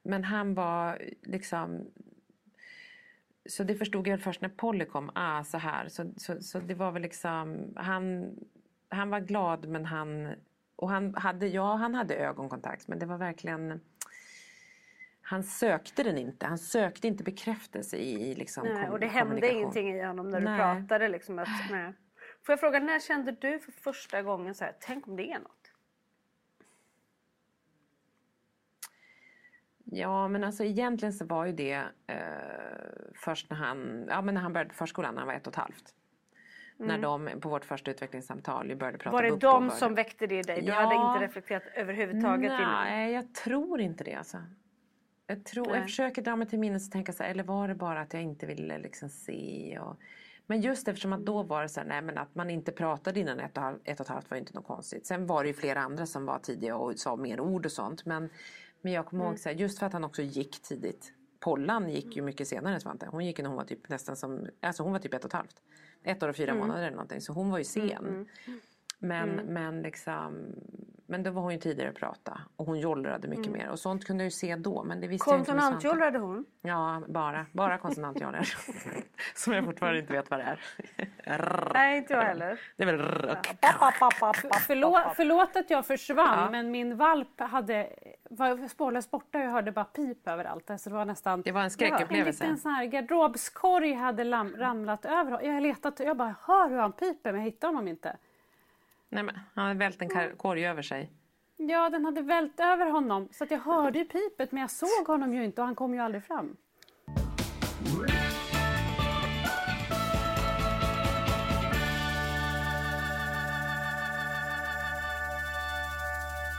[0.03, 1.91] men han var liksom...
[3.49, 5.11] Så det förstod jag först när Polly kom.
[5.15, 5.89] Ah, så här.
[5.89, 7.73] Så, så, så det var väl liksom...
[7.77, 8.35] Han,
[8.89, 10.35] han var glad men han...
[10.83, 13.81] Och han hade, ja, han hade ögonkontakt men det var verkligen...
[15.23, 16.47] Han sökte den inte.
[16.47, 20.41] Han sökte inte bekräftelse i, i liksom Nej, och det hände ingenting i honom när
[20.41, 20.59] du Nej.
[20.59, 21.09] pratade.
[21.09, 21.93] Liksom, att, nej.
[22.47, 25.39] Får jag fråga, när kände du för första gången så här, tänk om det är
[25.39, 25.73] något?
[29.85, 32.17] Ja men alltså egentligen så var ju det eh,
[33.15, 35.57] först när han, ja, men när han började förskolan när han var ett och ett
[35.57, 35.95] halvt.
[36.87, 40.39] När de på vårt första utvecklingssamtal började prata Var det de började- som väckte det
[40.39, 40.61] i dig?
[40.61, 40.75] Du Ja.
[40.75, 42.85] hade inte reflekterat överhuvudtaget innan?
[42.85, 44.37] Nej, jag tror inte det alltså.
[45.27, 45.75] Jag, tror, Nej.
[45.75, 48.13] jag försöker dra mig till minnes och tänka så här, eller var det bara att
[48.15, 49.79] jag inte ville liksom se?
[49.83, 49.97] Och,
[50.47, 53.21] men just eftersom att då var det så här, nej men att man inte pratade
[53.21, 55.07] innan ett och, halv- ett och ett halvt var ju inte något konstigt.
[55.07, 58.07] Sen var det ju flera andra som var tidiga och sa mer ord och sånt.
[58.07, 58.31] Men,
[58.81, 61.13] men jag kommer ihåg så här, just för att han också gick tidigt.
[61.41, 63.07] Pollan gick ju mycket senare Svante.
[63.11, 65.33] Hon gick när hon var typ nästan som, alltså hon var typ ett och ett
[65.33, 65.57] halvt.
[66.05, 67.21] Ett år och fyra månader eller någonting.
[67.21, 68.27] Så hon var ju sen.
[69.03, 70.55] Men, men, liksom,
[71.07, 74.05] men då var hon ju tidigare att prata och hon jollrade mycket mer och sånt
[74.05, 75.25] kunde jag ju se då men det visste.
[75.31, 76.45] Konsonantjollrade hon?
[76.63, 78.55] Ja, bara, bara konsonantjoller.
[79.35, 80.61] Som jag fortfarande inte vet vad det är.
[81.73, 82.61] Nej, inte jag heller.
[82.77, 86.51] Det är väl och Förlåt, förlåt att jag försvann Ja.
[86.51, 87.89] men min valp hade,
[88.31, 90.71] var spårlöst borta och jag hörde bara pip överallt.
[90.71, 91.43] Alltså det var nästan...
[91.43, 92.45] Det var en skräckupplevelse.
[92.45, 95.43] En liten sån här garderobskorg hade lam, ramlat över.
[95.43, 98.17] Jag har letat jag bara hör hur han piper men jag hittar honom inte.
[99.13, 101.11] Nej, men, han hade vält en kar- korg över sig.
[101.57, 105.07] Ja, den hade vält över honom så att jag hörde ju pipet men jag såg
[105.07, 106.57] honom ju inte och han kom ju aldrig fram.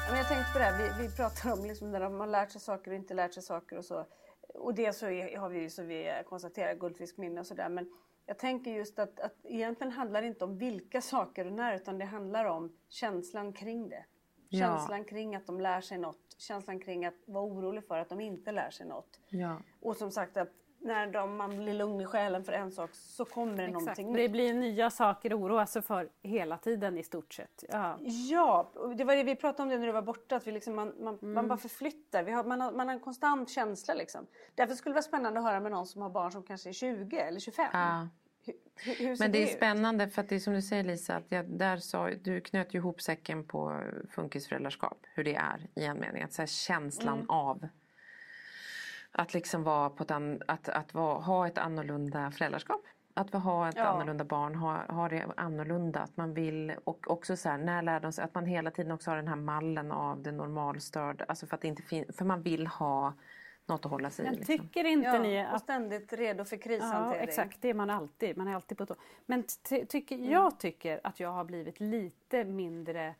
[0.09, 2.61] Men jag tänkte på det här, vi, vi pratar om liksom när man lärt sig
[2.61, 4.05] saker och inte lärt sig saker och så.
[4.53, 7.69] Och det så är, har vi ju så vi konstaterar guldfiskminne och sådär.
[7.69, 7.89] Men
[8.25, 11.97] jag tänker just att, att egentligen handlar det inte om vilka saker och när utan
[11.97, 14.05] det handlar om känslan kring det.
[14.49, 14.59] Ja.
[14.59, 16.35] Känslan kring att de lär sig något.
[16.37, 19.19] Känslan kring att vara orolig för att de inte lär sig något.
[19.29, 19.61] Ja.
[19.81, 20.51] Och som sagt att
[20.83, 23.79] när de, man blir lugn i själen för en sak så kommer det Exakt.
[23.81, 27.63] någonting Det blir nya saker att oroa sig för hela tiden i stort sett.
[27.69, 27.97] Ja.
[28.31, 30.35] Ja, och det var det vi pratade om det när du var borta.
[30.35, 31.33] Att vi liksom, man, man, Mm.
[31.33, 32.23] man bara förflyttar.
[32.23, 33.93] Vi har, man, har, man har en konstant känsla.
[33.93, 34.25] Liksom.
[34.55, 36.73] Därför skulle det vara spännande att höra med någon som har barn som kanske är
[36.73, 37.69] 20 eller 25.
[37.73, 38.07] Ja.
[38.75, 39.57] Hur, hur, Men det är ut?
[39.57, 42.73] spännande för att det är som du säger Lisa, att jag, där sa, du knöt
[42.73, 44.97] ju ihop säcken på funkisföräldraskap.
[45.13, 46.23] Hur det är i en mening.
[46.23, 47.29] Att så här, känslan Mm.
[47.29, 47.67] av
[49.15, 52.81] att liksom vara på ett an, att, att vara, ha ett annorlunda föräldraskap.
[53.13, 53.83] Att ha ett Ja.
[53.83, 55.99] annorlunda barn, ha, ha det annorlunda.
[55.99, 58.91] Att man vill, och också så här, när lär de sig, att man hela tiden
[58.91, 61.25] också har den här mallen av det normalstörda.
[61.27, 63.13] Alltså för att det inte fin, för man vill ha
[63.65, 64.29] något att hålla sig i.
[64.29, 64.57] Liksom.
[64.57, 67.23] tycker inte ja, ni Och att ständigt redo för Ja, krishantering.
[67.23, 67.61] exakt.
[67.61, 68.37] Det är man alltid.
[68.37, 68.95] Man är alltid på tå.
[69.25, 70.29] Men ty- tycker, Mm.
[70.31, 73.15] jag tycker att jag har blivit lite mindre...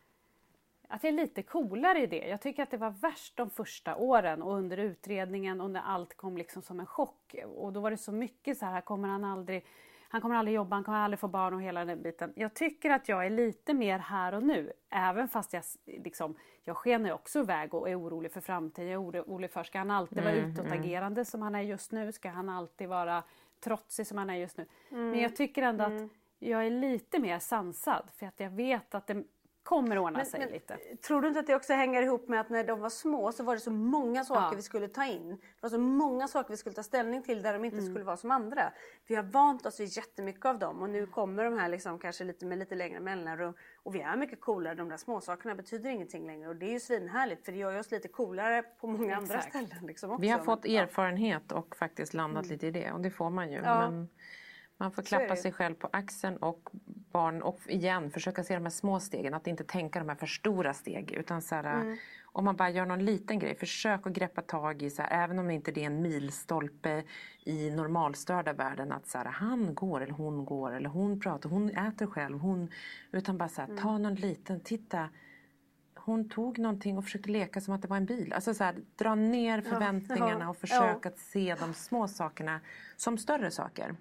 [0.93, 2.27] Att jag är lite coolare i det.
[2.27, 6.17] Jag tycker att det var värst de första åren och under utredningen och när allt
[6.17, 7.35] kom liksom som en chock.
[7.45, 9.65] Och då var det så mycket så här, här kommer han aldrig...
[10.07, 12.33] Han kommer aldrig jobba, han kommer aldrig få barn och hela den biten.
[12.35, 14.73] Jag tycker att jag är lite mer här och nu.
[14.89, 18.91] Även fast jag liksom, jag skenar ju också iväg och är orolig för framtiden.
[18.91, 22.11] Jag är orolig för, ska han alltid vara utåtagerande som han är just nu?
[22.11, 23.23] Ska han alltid vara
[23.59, 24.65] trotsig som han är just nu?
[24.89, 28.09] Men jag tycker ändå att jag är lite mer sansad.
[28.15, 29.23] För att jag vet att det,
[29.63, 30.77] kommer ordna Men- sig men lite.
[31.07, 33.43] Tror du inte att det också hänger ihop med att när de var små så
[33.43, 34.51] var det så många saker Ja.
[34.55, 35.29] vi skulle ta in.
[35.29, 37.89] Det var så många saker vi skulle ta ställning till där de inte Mm.
[37.91, 38.73] skulle vara som andra.
[39.07, 42.23] Vi har vant oss vid jättemycket av dem och nu kommer de här liksom kanske
[42.23, 43.53] lite med lite längre mellanrum.
[43.83, 44.75] Och vi är mycket coolare.
[44.75, 47.79] De där småsakerna betyder ingenting längre och det är ju svinhärligt för det gör ju
[47.79, 49.49] oss lite coolare på många andra Exakt.
[49.55, 49.85] ställen.
[49.87, 50.17] Liksom.
[50.21, 53.57] Vi har fått erfarenhet och faktiskt landat lite i det och det får man ju.
[53.57, 53.69] Mm.
[53.69, 53.89] Ja.
[53.91, 54.07] Men
[54.77, 56.69] man får klappa sig själv på axeln och
[57.11, 59.33] barn och igen försöka se de här små stegen.
[59.33, 61.11] Att inte tänka de här för stora steg.
[61.11, 61.97] Utan så här, Mm.
[62.25, 65.39] om man bara gör någon liten grej, försök att greppa tag i, så här, även
[65.39, 67.03] om inte det är en milstolpe
[67.45, 68.91] i normalstörda världen.
[68.91, 72.39] Att så här, han går eller hon går eller hon pratar, hon äter själv.
[72.39, 72.69] Hon,
[73.11, 75.09] utan bara så här, ta någon liten, titta.
[75.95, 78.33] Hon tog någonting och försökte leka som att det var en bil.
[78.33, 82.59] Alltså så här, dra ner förväntningarna och försök att se de små sakerna
[82.97, 83.95] som större saker.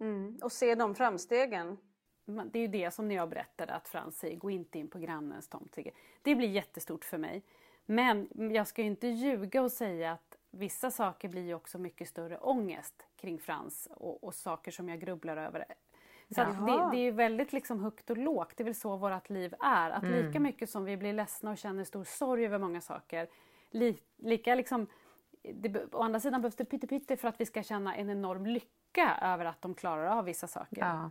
[0.00, 0.38] Mm.
[0.42, 1.78] Och se de framstegen.
[2.24, 4.98] Det är ju det som när jag berättade att Frans säger gå inte in på
[4.98, 5.90] grannens tomte.
[6.22, 7.42] Det blir jättestort för mig.
[7.86, 12.08] Men jag ska ju inte ljuga och säga att vissa saker blir ju också mycket
[12.08, 15.64] större ångest kring Frans och, och saker som jag grubblar över.
[16.34, 18.56] Så det, det är väldigt liksom högt och lågt.
[18.56, 19.90] Det är väl så vårt liv är.
[19.90, 23.28] Att lika mycket som vi blir ledsna och känner stor sorg över många saker.
[23.70, 24.86] Li, lika liksom,
[25.42, 28.79] det, å andra sidan behövs det pytte för att vi ska känna en enorm lycka
[28.98, 30.80] över att de klarar av vissa saker.
[30.80, 31.10] Ja.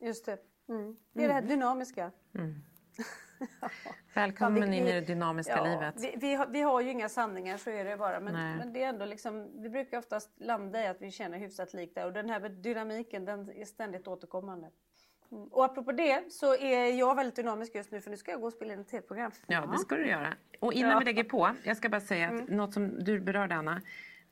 [0.00, 0.38] Just det.
[0.68, 0.96] Mm.
[1.12, 2.10] Det är det här dynamiska.
[4.14, 5.94] Välkommen Ja, vi- in i det dynamiska Ja, livet.
[5.98, 8.20] Vi, vi, har, vi har ju inga sanningar, så är det bara.
[8.20, 11.72] Men, men det är ändå liksom, vi brukar oftast landa i att vi känner hyfsat
[11.74, 12.06] likt där.
[12.06, 14.70] Och den här dynamiken den är ständigt återkommande.
[15.32, 15.48] Mm.
[15.48, 18.46] Och apropå det så är jag väldigt dynamisk just nu för nu ska jag gå
[18.46, 19.30] och spela in ett tv-program.
[19.46, 20.34] Ja, det ska du göra.
[20.60, 20.96] Och innan Ja.
[20.96, 20.98] Mm.
[20.98, 23.80] vi lägger på, jag ska bara säga att något som du berörde Anna,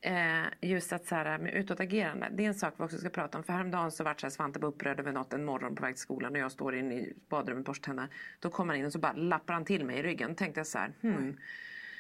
[0.01, 3.39] eh, just att så här, med utåtagerande, det är en sak vi också ska prata
[3.39, 3.45] om.
[3.45, 6.39] För häromdagen så vart Svante upprörd över något en morgon på väg till skolan och
[6.39, 8.09] jag står inne i badrummet och borstar tänderna.
[8.41, 10.35] Då kommer han in och så bara lappar han till mig i ryggen.
[10.35, 11.37] Tänkte jag så här, hmm.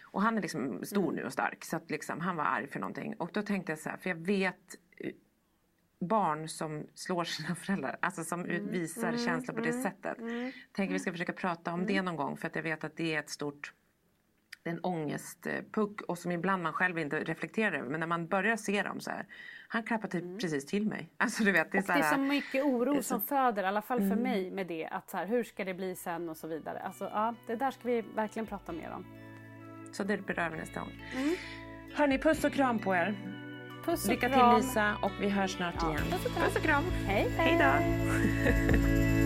[0.03, 2.80] Och han är liksom stor nu och stark så att liksom, han var arg för
[2.80, 3.14] någonting.
[3.14, 5.11] Och då tänkte jag så här, för jag vet eh,
[6.01, 10.18] barn som slår sina föräldrar, alltså som ut- visar känslor på det sättet.
[10.72, 13.14] Tänker vi ska försöka prata om det någon gång för att jag vet att det
[13.14, 13.72] är ett stort
[14.67, 17.89] det är en ångestpuck och som ibland man själv inte reflekterar över.
[17.91, 19.27] Men när man börjar se dem så här.
[19.69, 21.09] Han klappar typ precis till mig.
[21.17, 23.03] Alltså du vet, det är Och så det är här, så mycket oro är så-
[23.03, 24.87] som föder, i alla fall för mig, med det.
[24.87, 26.79] Att så här, hur ska det bli sen och så vidare.
[26.79, 29.07] Alltså, ja, det där ska vi verkligen prata mer om.
[29.93, 30.93] Så det berör vi nästa gång.
[31.95, 33.14] Hörni, puss och kram på er.
[33.85, 34.55] Puss och Lycka kram.
[34.61, 36.03] till Lisa och vi hörs snart Ja, igen.
[36.11, 36.45] puss och kram.
[36.45, 36.85] Puss och kram.
[37.07, 39.17] Hej, Hej då.